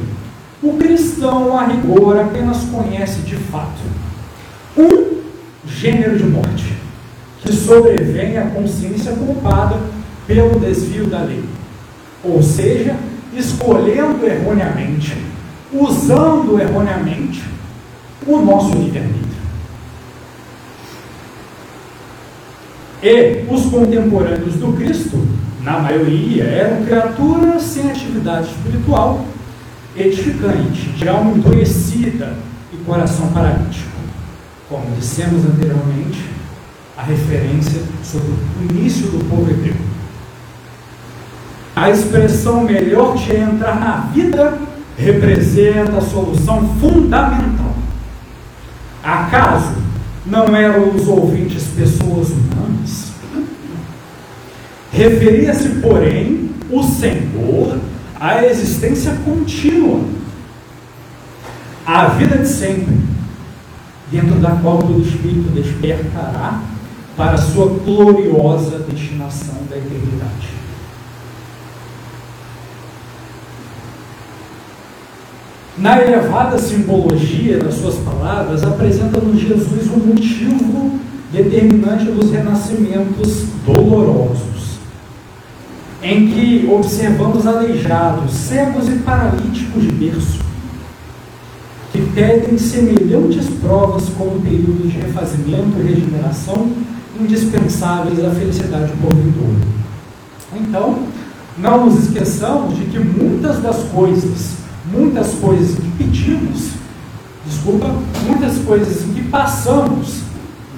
o 0.64 0.78
cristão, 0.78 1.58
a 1.58 1.66
rigor, 1.66 2.18
apenas 2.18 2.64
conhece 2.64 3.20
de 3.22 3.36
fato 3.36 4.05
um 4.78 5.22
gênero 5.66 6.18
de 6.18 6.24
morte 6.24 6.76
que 7.42 7.54
sobrevém 7.54 8.38
à 8.38 8.46
consciência 8.48 9.12
culpada 9.14 9.80
pelo 10.26 10.60
desvio 10.60 11.06
da 11.06 11.22
lei. 11.22 11.44
Ou 12.24 12.42
seja, 12.42 12.96
escolhendo 13.36 14.26
erroneamente, 14.26 15.16
usando 15.72 16.60
erroneamente 16.60 17.44
o 18.26 18.40
nosso 18.40 18.76
livre-arbítrio. 18.76 19.26
E 23.04 23.46
os 23.48 23.66
contemporâneos 23.68 24.56
do 24.56 24.74
Cristo, 24.74 25.28
na 25.62 25.80
maioria, 25.80 26.44
eram 26.44 26.86
criaturas 26.86 27.62
sem 27.62 27.92
atividade 27.92 28.50
espiritual 28.50 29.24
edificante, 29.96 30.90
de 30.90 31.08
alma 31.08 31.32
endurecida 31.32 32.36
e 32.74 32.78
coração 32.78 33.28
paralítico. 33.28 33.95
Como 34.68 34.96
dissemos 34.96 35.46
anteriormente, 35.46 36.26
a 36.98 37.04
referência 37.04 37.82
sobre 38.04 38.32
o 38.32 38.72
início 38.72 39.08
do 39.08 39.30
povo 39.30 39.50
hebreu. 39.50 39.76
A 41.76 41.90
expressão 41.90 42.64
melhor 42.64 43.16
de 43.16 43.36
entrar 43.36 43.80
na 43.80 43.98
vida 44.14 44.58
representa 44.98 45.98
a 45.98 46.02
solução 46.02 46.68
fundamental. 46.80 47.76
Acaso 49.04 49.76
não 50.26 50.56
eram 50.56 50.96
os 50.96 51.08
ouvintes 51.08 51.66
pessoas 51.76 52.30
humanas? 52.30 53.12
Referia-se, 54.92 55.70
porém, 55.82 56.50
o 56.72 56.82
Senhor 56.82 57.78
à 58.20 58.46
existência 58.46 59.14
contínua, 59.26 60.00
à 61.86 62.08
vida 62.08 62.38
de 62.38 62.48
sempre, 62.48 62.96
dentro 64.16 64.40
da 64.40 64.52
qual 64.52 64.78
todo 64.78 65.02
espírito 65.02 65.50
despertará 65.50 66.62
para 67.18 67.34
a 67.34 67.38
sua 67.38 67.68
gloriosa 67.68 68.80
destinação 68.80 69.56
da 69.70 69.78
eternidade. 69.78 70.56
Na 75.78 76.02
elevada 76.02 76.58
simbologia 76.58 77.58
das 77.58 77.76
suas 77.76 77.96
palavras, 77.96 78.64
apresenta-nos 78.64 79.38
Jesus 79.38 79.88
o 79.88 79.98
motivo 79.98 80.98
determinante 81.34 82.06
dos 82.06 82.32
renascimentos 82.32 83.44
dolorosos. 83.66 84.56
em 86.02 86.28
que 86.28 86.70
observamos 86.72 87.48
aleijados, 87.48 88.32
cegos 88.32 88.88
e 88.88 88.98
paralíticos 88.98 89.82
de 89.82 89.92
berço, 89.92 90.45
que 91.96 92.12
pedem 92.14 92.58
semelhantes 92.58 93.48
provas 93.62 94.10
como 94.18 94.42
períodos 94.42 94.92
de 94.92 94.98
refazimento 95.00 95.80
e 95.80 95.94
regeneração 95.94 96.70
indispensáveis 97.18 98.24
à 98.24 98.32
felicidade 98.32 98.92
por 99.02 99.16
vindoura. 99.16 99.66
Então, 100.54 101.00
não 101.58 101.86
nos 101.86 102.04
esqueçamos 102.04 102.78
de 102.78 102.86
que 102.86 103.00
muitas 103.00 103.62
das 103.62 103.78
coisas, 103.84 104.56
muitas 104.92 105.36
coisas 105.36 105.76
que 105.76 105.90
pedimos, 105.98 106.72
desculpa, 107.46 107.96
muitas 108.28 108.58
coisas 108.58 109.04
que 109.14 109.24
passamos, 109.30 110.20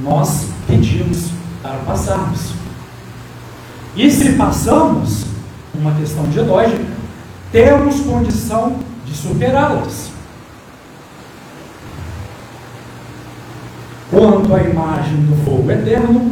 nós 0.04 0.46
pedimos 0.68 1.30
para 1.64 1.78
passarmos. 1.80 2.52
E 3.96 4.12
se 4.12 4.34
passamos, 4.34 5.26
uma 5.74 5.96
questão 5.96 6.26
de 6.26 6.40
lógica, 6.42 6.86
temos 7.52 8.02
condição 8.02 8.76
de 9.04 9.16
superá-las. 9.16 10.17
Quanto 14.10 14.56
à 14.56 14.64
imagem 14.64 15.18
do 15.26 15.36
fogo 15.44 15.70
eterno, 15.70 16.32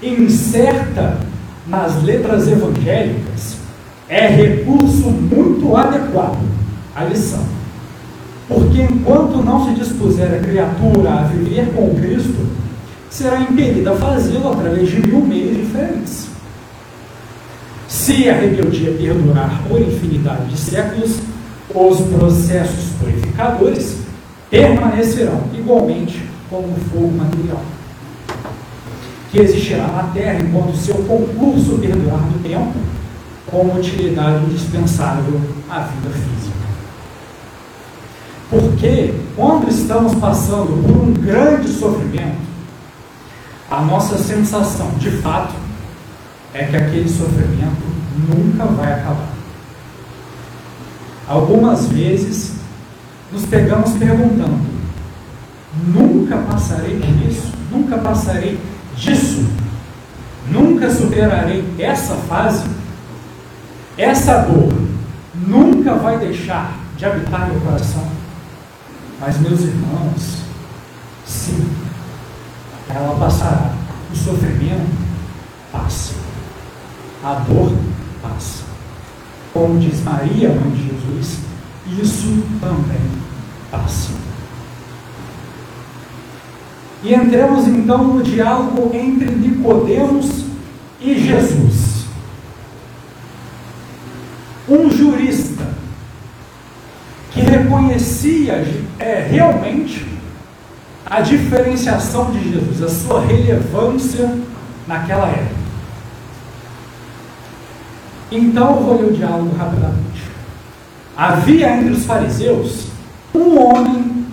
incerta 0.00 1.18
nas 1.66 2.00
letras 2.04 2.46
evangélicas, 2.46 3.56
é 4.08 4.28
recurso 4.28 5.10
muito 5.10 5.76
adequado 5.76 6.38
à 6.94 7.04
lição. 7.04 7.44
Porque 8.46 8.80
enquanto 8.82 9.42
não 9.44 9.66
se 9.66 9.74
dispuser 9.74 10.32
a 10.34 10.38
criatura 10.38 11.10
a 11.10 11.22
viver 11.24 11.72
com 11.74 11.96
Cristo, 11.96 12.46
será 13.10 13.40
impedida 13.40 13.90
a 13.90 13.96
fazê-lo 13.96 14.52
através 14.52 14.88
de 14.88 15.04
mil 15.04 15.20
meios 15.20 15.56
diferentes. 15.56 16.28
Se 17.88 18.28
a 18.28 18.34
rebeldia 18.34 18.92
perdurar 18.92 19.62
por 19.68 19.80
infinidade 19.80 20.46
de 20.46 20.56
séculos, 20.56 21.18
os 21.74 22.00
processos 22.02 22.92
purificadores 23.00 23.96
permanecerão 24.48 25.40
igualmente 25.52 26.35
como 26.50 26.76
fogo 26.90 27.12
material, 27.12 27.62
que 29.30 29.40
existirá 29.40 29.86
na 29.88 30.04
Terra 30.14 30.40
enquanto 30.40 30.76
seu 30.76 30.94
concurso 30.94 31.78
perdurar 31.78 32.20
no 32.20 32.38
tempo, 32.38 32.74
como 33.46 33.78
utilidade 33.78 34.44
indispensável 34.44 35.40
à 35.68 35.80
vida 35.80 36.10
física. 36.10 36.56
Porque 38.50 39.14
quando 39.34 39.68
estamos 39.68 40.14
passando 40.16 40.82
por 40.82 40.96
um 40.96 41.12
grande 41.12 41.68
sofrimento, 41.68 42.46
a 43.70 43.80
nossa 43.82 44.16
sensação 44.18 44.90
de 44.98 45.10
fato 45.10 45.54
é 46.54 46.64
que 46.64 46.76
aquele 46.76 47.08
sofrimento 47.08 47.82
nunca 48.28 48.64
vai 48.66 48.92
acabar. 48.92 49.34
Algumas 51.28 51.86
vezes 51.86 52.54
nos 53.32 53.44
pegamos 53.46 53.90
perguntando: 53.92 54.75
nunca 55.84 56.36
passarei 56.38 56.98
disso? 56.98 57.52
Nunca 57.70 57.98
passarei 57.98 58.58
disso? 58.94 59.46
Nunca 60.50 60.90
superarei 60.90 61.64
essa 61.78 62.14
fase? 62.14 62.64
Essa 63.98 64.42
dor 64.42 64.72
nunca 65.34 65.94
vai 65.94 66.18
deixar 66.18 66.78
de 66.96 67.04
habitar 67.04 67.48
meu 67.48 67.60
coração? 67.60 68.06
Mas, 69.20 69.38
meus 69.40 69.60
irmãos, 69.62 70.42
sim, 71.24 71.68
ela 72.94 73.18
passará. 73.18 73.72
O 74.12 74.16
sofrimento 74.16 74.86
passa. 75.72 76.14
A 77.24 77.34
dor 77.34 77.72
passa. 78.22 78.64
Como 79.52 79.78
diz 79.80 80.02
Maria, 80.02 80.50
mãe 80.50 80.70
de 80.70 80.88
Jesus, 80.88 81.38
isso 81.98 82.42
também 82.60 83.10
passa. 83.70 84.25
E 87.06 87.14
entremos 87.14 87.68
então 87.68 88.02
no 88.02 88.20
diálogo 88.20 88.90
entre 88.92 89.30
Nicodemos 89.30 90.44
e 91.00 91.16
Jesus. 91.16 92.06
Um 94.68 94.90
jurista 94.90 95.68
que 97.30 97.42
reconhecia 97.42 98.66
é, 98.98 99.24
realmente 99.30 100.04
a 101.08 101.20
diferenciação 101.20 102.32
de 102.32 102.52
Jesus, 102.52 102.82
a 102.82 102.88
sua 102.88 103.24
relevância 103.24 104.36
naquela 104.88 105.28
época. 105.28 105.60
Então 108.32 108.78
eu 108.78 108.82
vou 108.82 109.00
ler 109.00 109.12
o 109.12 109.16
diálogo 109.16 109.56
rapidamente. 109.56 110.24
Havia 111.16 111.70
entre 111.70 111.92
os 111.92 112.04
fariseus 112.04 112.88
um 113.32 113.60
homem 113.62 114.25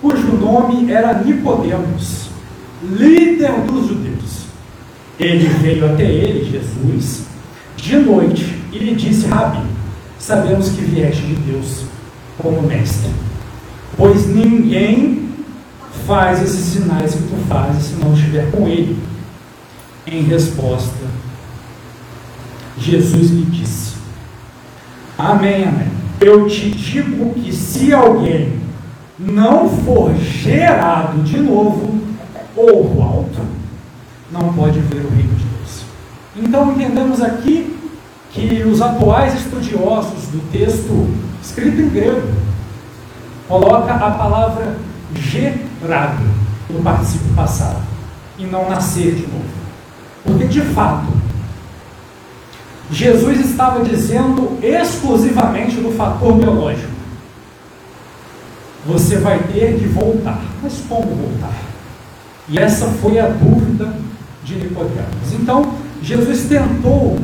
cujo 0.00 0.32
nome 0.36 0.90
era 0.90 1.22
Nicodemos, 1.22 2.28
líder 2.82 3.52
dos 3.62 3.88
judeus. 3.88 4.46
Ele 5.18 5.48
veio 5.48 5.84
até 5.86 6.04
ele, 6.04 6.48
Jesus, 6.50 7.24
de 7.76 7.96
noite 7.96 8.58
e 8.72 8.78
lhe 8.78 8.94
disse: 8.94 9.26
Rabi, 9.26 9.62
sabemos 10.18 10.68
que 10.70 10.82
vieste 10.82 11.22
de 11.22 11.34
Deus 11.34 11.84
como 12.38 12.62
mestre, 12.62 13.10
pois 13.96 14.26
ninguém 14.26 15.28
faz 16.06 16.42
esses 16.42 16.64
sinais 16.64 17.14
que 17.14 17.22
tu 17.22 17.36
fazes 17.48 17.84
se 17.84 17.94
não 17.94 18.14
estiver 18.14 18.50
com 18.50 18.68
ele. 18.68 18.96
Em 20.06 20.22
resposta, 20.22 21.06
Jesus 22.78 23.30
lhe 23.30 23.44
disse: 23.44 23.96
Amém, 25.18 25.64
amém. 25.64 25.88
Eu 26.20 26.46
te 26.46 26.70
digo 26.70 27.34
que 27.34 27.52
se 27.52 27.92
alguém 27.92 28.57
não 29.18 29.68
for 29.68 30.14
gerado 30.16 31.22
de 31.22 31.38
novo 31.38 31.98
ou 32.54 32.84
do 32.84 33.02
alto, 33.02 33.40
não 34.30 34.52
pode 34.52 34.78
ver 34.80 35.04
o 35.04 35.10
reino 35.10 35.34
de 35.34 35.44
Deus. 35.44 35.82
Então 36.36 36.72
entendemos 36.72 37.20
aqui 37.20 37.76
que 38.30 38.62
os 38.62 38.80
atuais 38.80 39.34
estudiosos 39.34 40.26
do 40.28 40.40
texto 40.52 41.08
escrito 41.42 41.80
em 41.80 41.88
grego 41.88 42.28
coloca 43.48 43.92
a 43.92 44.10
palavra 44.10 44.76
gerado 45.14 46.22
no 46.70 46.82
participo 46.82 47.34
passado 47.34 47.82
e 48.38 48.44
não 48.44 48.68
nascer 48.68 49.14
de 49.14 49.22
novo. 49.22 49.58
Porque 50.24 50.44
de 50.44 50.60
fato, 50.60 51.08
Jesus 52.90 53.40
estava 53.40 53.82
dizendo 53.82 54.58
exclusivamente 54.62 55.76
do 55.76 55.90
fator 55.92 56.34
biológico. 56.34 56.97
Você 58.86 59.18
vai 59.18 59.38
ter 59.44 59.78
que 59.78 59.86
voltar. 59.86 60.42
Mas 60.62 60.82
como 60.88 61.14
voltar? 61.14 61.54
E 62.48 62.58
essa 62.58 62.86
foi 62.86 63.18
a 63.18 63.28
dúvida 63.28 63.94
de 64.44 64.54
Nicodemos. 64.56 65.32
Então, 65.32 65.74
Jesus 66.02 66.48
tentou, 66.48 67.18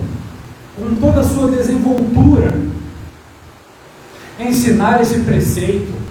com 0.77 0.95
toda 0.97 1.21
a 1.21 1.25
sua 1.25 1.51
desenvoltura, 1.51 2.53
ensinar 4.39 5.01
esse 5.01 5.21
preceito 5.21 6.05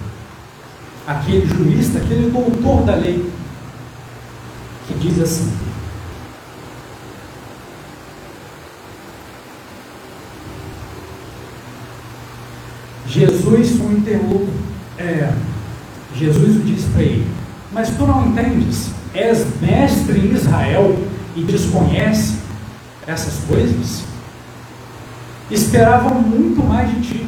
aquele 1.06 1.46
jurista, 1.46 1.98
aquele 1.98 2.30
doutor 2.30 2.82
da 2.84 2.94
lei, 2.94 3.30
que 4.86 4.94
diz 4.94 5.20
assim: 5.20 5.52
Jesus 13.06 13.80
o 13.80 13.92
interrogou, 13.92 14.48
é, 14.98 15.32
Jesus 16.16 16.56
o 16.56 16.60
disse 16.60 16.88
para 16.88 17.02
ele, 17.02 17.26
mas 17.72 17.90
tu 17.90 18.06
não 18.06 18.26
entendes, 18.26 18.90
és 19.12 19.46
mestre 19.60 20.18
em 20.18 20.32
Israel 20.32 20.96
e 21.34 21.42
desconhece 21.42 22.36
essas 23.06 23.44
coisas? 23.46 24.04
Esperavam 25.50 26.20
muito 26.20 26.62
mais 26.64 26.90
de 26.90 27.00
ti, 27.02 27.26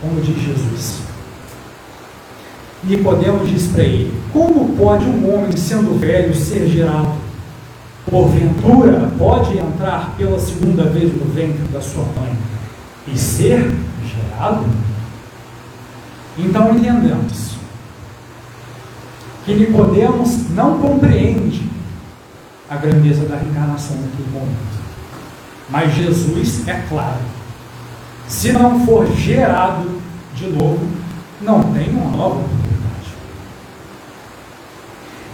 como 0.00 0.20
diz 0.20 0.36
Jesus. 0.36 1.08
Nicodemos 2.84 3.48
diz 3.48 3.66
para 3.68 3.82
ele: 3.82 4.12
Como 4.32 4.76
pode 4.76 5.04
um 5.04 5.34
homem 5.34 5.56
sendo 5.56 5.98
velho 5.98 6.34
ser 6.34 6.68
gerado? 6.68 7.12
Porventura 8.08 9.10
pode 9.18 9.58
entrar 9.58 10.14
pela 10.16 10.38
segunda 10.38 10.84
vez 10.84 11.12
no 11.12 11.24
ventre 11.26 11.64
da 11.72 11.80
sua 11.80 12.04
mãe 12.04 12.32
e 13.06 13.18
ser 13.18 13.74
gerado? 14.06 14.64
Então 16.38 16.74
entendemos 16.74 17.56
que 19.44 19.54
Nicodemos 19.54 20.50
não 20.50 20.78
compreende 20.78 21.68
a 22.70 22.76
grandeza 22.76 23.26
da 23.26 23.36
reencarnação 23.36 23.96
naquele 23.96 24.30
momento. 24.30 24.78
Mas 25.68 25.94
Jesus 25.94 26.66
é 26.68 26.84
claro. 26.88 27.20
Se 28.28 28.52
não 28.52 28.84
for 28.86 29.06
gerado 29.14 30.00
de 30.34 30.48
novo, 30.48 30.86
não 31.40 31.72
tem 31.72 31.90
uma 31.90 32.16
nova 32.16 32.42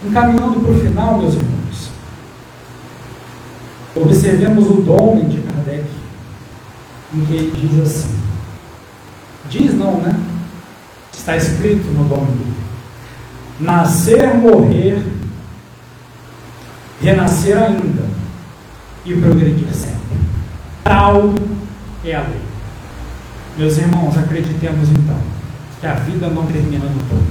Encaminhando 0.04 0.60
para 0.60 0.70
o 0.70 0.80
final, 0.80 1.18
meus 1.18 1.34
irmãos, 1.34 1.90
observemos 3.96 4.66
o 4.68 4.82
dom 4.82 5.26
de 5.26 5.38
Kardec, 5.40 5.86
em 7.14 7.24
que 7.24 7.32
ele 7.32 7.68
diz 7.68 7.80
assim: 7.80 8.14
diz 9.48 9.72
não, 9.72 9.96
né? 10.02 10.14
Está 11.16 11.36
escrito 11.36 11.86
no 11.92 12.04
dele: 12.04 12.54
nascer, 13.60 14.34
morrer, 14.34 15.02
renascer 17.00 17.56
ainda 17.56 18.04
e 19.04 19.14
progredir 19.14 19.72
sempre. 19.74 20.18
Tal 20.82 21.34
é 22.04 22.14
a 22.14 22.20
lei. 22.20 22.40
Meus 23.56 23.78
irmãos, 23.78 24.18
acreditemos 24.18 24.88
então 24.90 25.18
que 25.80 25.86
a 25.86 25.94
vida 25.94 26.28
não 26.28 26.46
termina 26.46 26.84
no 26.86 26.98
todo. 27.08 27.26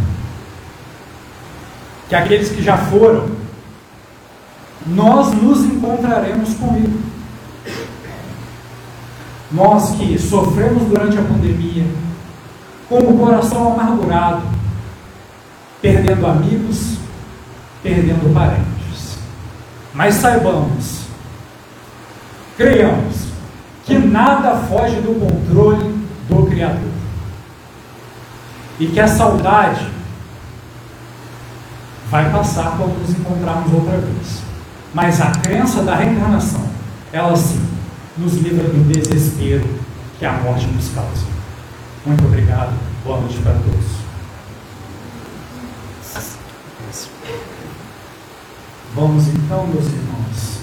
Que 2.07 2.15
aqueles 2.15 2.49
que 2.49 2.63
já 2.63 2.77
foram, 2.77 3.29
nós 4.85 5.33
nos 5.33 5.63
encontraremos 5.65 6.53
com 6.55 6.75
ele. 6.75 7.01
Nós 9.51 9.95
que 9.95 10.17
sofremos 10.17 10.83
durante 10.83 11.17
a 11.17 11.21
pandemia, 11.21 11.85
com 12.89 12.97
o 12.97 13.17
coração 13.17 13.73
amargurado, 13.73 14.43
perdendo 15.81 16.25
amigos, 16.25 16.97
perdendo 17.81 18.33
parentes. 18.33 19.17
Mas 19.93 20.15
saibamos, 20.15 21.01
creiamos, 22.57 23.27
que 23.85 23.97
nada 23.97 24.55
foge 24.67 24.95
do 24.97 25.19
controle 25.19 25.93
do 26.29 26.45
Criador. 26.47 26.93
E 28.79 28.87
que 28.87 28.99
a 28.99 29.07
saudade 29.07 29.87
vai 32.09 32.31
passar 32.31 32.75
quando 32.77 32.99
nos 32.99 33.09
encontrarmos 33.09 33.73
outra 33.73 33.97
vez. 33.97 34.41
Mas 34.93 35.19
a 35.19 35.31
crença 35.31 35.81
da 35.83 35.95
reencarnação, 35.95 36.61
ela 37.11 37.35
sim, 37.35 37.61
nos 38.17 38.35
livra 38.35 38.67
do 38.67 38.83
desespero 38.87 39.67
que 40.19 40.25
a 40.25 40.33
morte 40.33 40.67
nos 40.67 40.89
causa. 40.89 41.32
Muito 42.05 42.25
obrigado. 42.25 42.77
Boa 43.05 43.21
noite 43.21 43.37
para 43.39 43.53
todos. 43.53 44.03
Vamos 48.93 49.27
então, 49.29 49.67
meus 49.67 49.85
irmãos, 49.85 50.59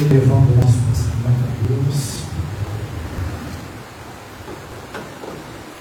elevando 0.00 0.52
o 0.52 0.56
nosso 0.56 0.78
pensamento 0.88 1.44
a 1.44 1.68
Deus, 1.68 2.20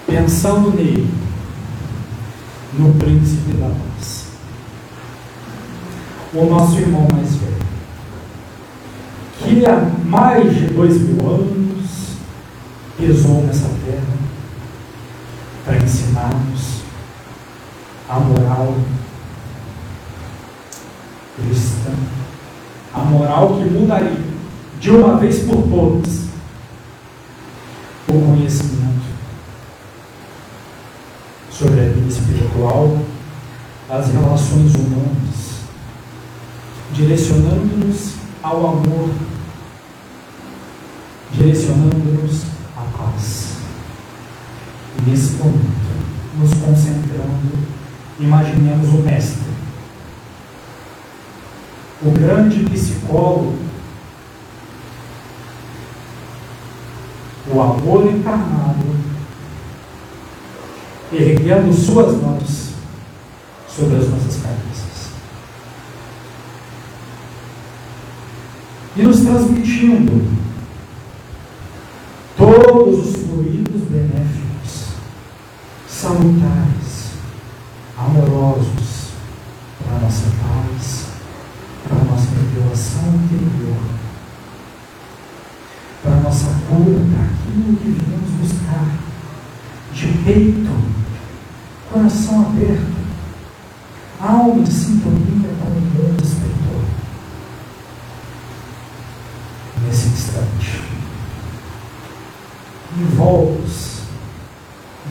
pensando 0.06 0.76
nele, 0.76 1.10
no 2.78 2.94
príncipe 2.96 3.54
da 3.54 3.70
paz, 3.70 4.28
o 6.34 6.46
nosso 6.46 6.78
irmão 6.78 7.08
mais 7.12 7.36
velho 7.36 7.70
que 9.40 9.66
há 9.66 9.80
mais 10.06 10.54
de 10.54 10.68
dois 10.68 11.02
mil 11.02 11.28
anos 11.28 11.69
pisou 13.00 13.44
nessa 13.44 13.70
terra 13.86 14.20
para 15.64 15.78
ensinar-nos 15.78 16.82
a 18.10 18.20
moral 18.20 18.76
cristã, 21.36 21.92
a 22.94 23.00
moral 23.00 23.56
que 23.56 23.70
mudaria 23.70 24.30
de 24.82 24.92
uma 24.92 25.18
vez 25.18 25.40
por 25.44 25.64
todas 25.64 26.26
o 28.10 28.14
conhecimento 28.14 29.06
sobre 31.50 31.80
a 31.80 31.90
vida 31.90 32.08
espiritual, 32.10 33.00
as 33.90 34.08
relações 34.12 34.74
humanas, 34.76 35.60
direcionando-nos 36.94 38.16
ao 38.44 38.68
amor 38.68 39.10
direcionando-nos 41.32 42.59
paz. 42.98 43.58
E 44.98 45.10
nesse 45.10 45.34
momento, 45.34 45.80
nos 46.38 46.54
concentrando, 46.54 47.68
imaginemos 48.20 48.90
o 48.90 49.04
Mestre, 49.04 49.50
o 52.02 52.12
grande 52.12 52.64
psicólogo, 52.70 53.58
o 57.52 57.62
amor 57.62 58.06
encarnado, 58.12 58.86
erguendo 61.12 61.74
suas 61.74 62.22
mãos 62.22 62.74
sobre 63.68 63.98
as 63.98 64.08
nossas 64.10 64.42
cabeças. 64.42 65.10
E 68.96 69.02
nos 69.02 69.22
transmitindo 69.22 70.39
todos 72.62 73.08
os 73.08 73.16
fluidos 73.26 73.82
benéficos, 73.90 74.88
salutares, 75.88 77.12
amorosos 77.98 79.10
para 79.82 79.96
a 79.96 80.00
nossa 80.02 80.26
paz, 80.42 81.06
para 81.88 81.98
a 81.98 82.04
nossa 82.04 82.28
revelação 82.36 83.16
interior, 83.16 83.78
para 86.04 86.14
a 86.14 86.20
nossa 86.20 86.48
cura, 86.68 87.00
para 87.14 87.24
aquilo 87.26 87.78
que 87.78 87.92
viemos 87.92 88.30
buscar, 88.42 88.98
de 89.94 90.08
peito, 90.26 90.72
coração 91.92 92.42
aberto, 92.42 93.00
alma 94.20 94.62
em 94.62 94.66
sintonia 94.66 95.50
com 95.62 95.68
o 95.68 95.82
mundo 95.82 96.24
espiritual. 96.24 96.84
Nesse 99.86 100.10
instante 100.10 100.90
envoltos 103.02 104.00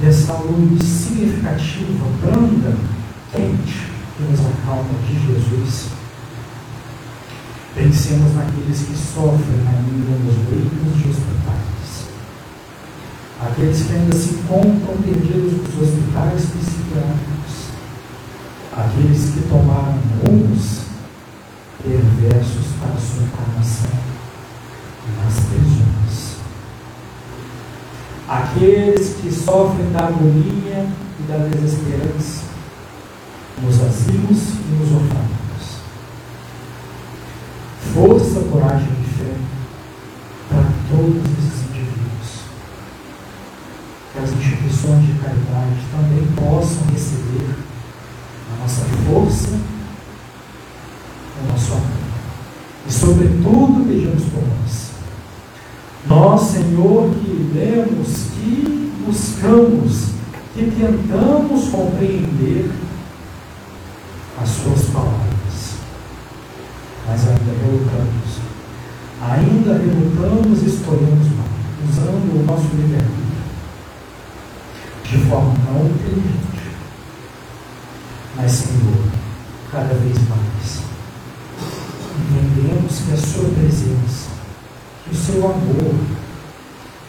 dessa 0.00 0.34
luz 0.34 0.82
significativa, 0.82 2.06
branda, 2.20 2.76
quente, 3.32 3.90
que 4.16 4.22
nos 4.24 4.40
acalma 4.40 4.98
de 5.06 5.26
Jesus. 5.26 5.88
Pensemos 7.74 8.34
naqueles 8.34 8.82
que 8.82 8.96
sofrem 8.96 9.60
ainda 9.66 10.18
nos 10.24 10.36
leitos 10.50 11.02
de 11.02 11.08
hospitais. 11.10 12.08
Aqueles 13.40 13.82
que 13.82 13.92
ainda 13.92 14.16
se 14.16 14.34
encontram 14.34 14.96
perdidos 15.02 15.52
nos 15.52 15.82
hospitais 15.82 16.42
psiquiátricos. 16.42 17.68
Aqueles 18.72 19.30
que 19.30 19.48
tomaram 19.48 19.98
rumos 20.24 20.82
perversos 21.82 22.66
para 22.80 22.98
sua 22.98 23.22
encarnação 23.22 23.90
nas 25.24 25.34
prisões 25.34 25.87
aqueles 28.28 29.14
que 29.14 29.32
sofrem 29.32 29.90
da 29.90 30.08
agonia 30.08 30.86
e 31.18 31.22
da 31.22 31.38
desesperança 31.38 32.42
nos 33.62 33.82
asilos 33.82 34.42
e 34.68 34.76
nos 34.78 34.92
orfanatos. 34.92 35.78
Força, 37.94 38.40
coragem 38.50 38.88
e 39.00 39.18
fé 39.18 39.34
para 40.50 40.62
todos 40.90 41.22
esses 41.38 41.70
indivíduos. 41.70 42.44
Que 44.12 44.18
as 44.18 44.30
instituições 44.32 45.06
de 45.06 45.14
caridade 45.14 45.80
também 45.90 46.26
possam 46.36 46.86
receber 46.92 47.56
a 48.52 48.62
nossa 48.62 48.84
força, 49.06 49.58
o 51.42 51.52
nosso 51.52 51.72
amor. 51.72 51.88
E, 52.86 52.92
sobretudo, 52.92 53.86
pedimos 53.88 54.24
por 54.24 54.42
nós 54.42 54.87
nós, 56.08 56.40
Senhor, 56.40 57.10
que 57.14 57.52
lemos, 57.54 58.08
que 58.34 58.92
buscamos, 59.04 60.08
que 60.54 60.70
tentamos 60.70 61.68
compreender 61.68 62.70
as 64.40 64.48
Suas 64.48 64.86
palavras, 64.86 65.74
mas 67.06 67.28
ainda 67.28 67.52
relutamos, 67.60 68.40
ainda 69.20 69.72
relutamos 69.72 70.62
e 70.62 70.66
escolhemos 70.66 71.28
mal, 71.36 71.46
usando 71.88 72.40
o 72.40 72.46
nosso 72.46 72.68
livre-arbítrio. 72.74 73.28
De 75.04 75.18
forma 75.28 75.54
não 75.66 75.86
inteligente, 75.86 76.70
mas, 78.36 78.52
Senhor, 78.52 79.04
cada 79.70 79.94
vez 79.94 80.16
mais 80.28 80.82
entendemos 82.20 83.00
que 83.00 83.12
a 83.12 83.16
Sua 83.16 83.48
presença 83.50 84.38
o 85.10 85.14
seu 85.14 85.42
amor 85.42 85.94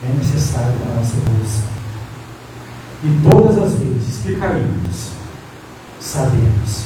é 0.03 0.07
necessário 0.17 0.73
para 0.79 0.93
a 0.93 0.95
nossa 0.95 1.17
evolução. 1.17 1.67
E 3.01 3.29
todas 3.29 3.57
as 3.57 3.79
vezes 3.79 4.21
que 4.23 4.35
caímos, 4.35 5.11
sabemos 6.01 6.85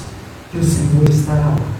que 0.51 0.59
o 0.59 0.63
Senhor 0.63 1.09
estará 1.09 1.47
lá 1.47 1.72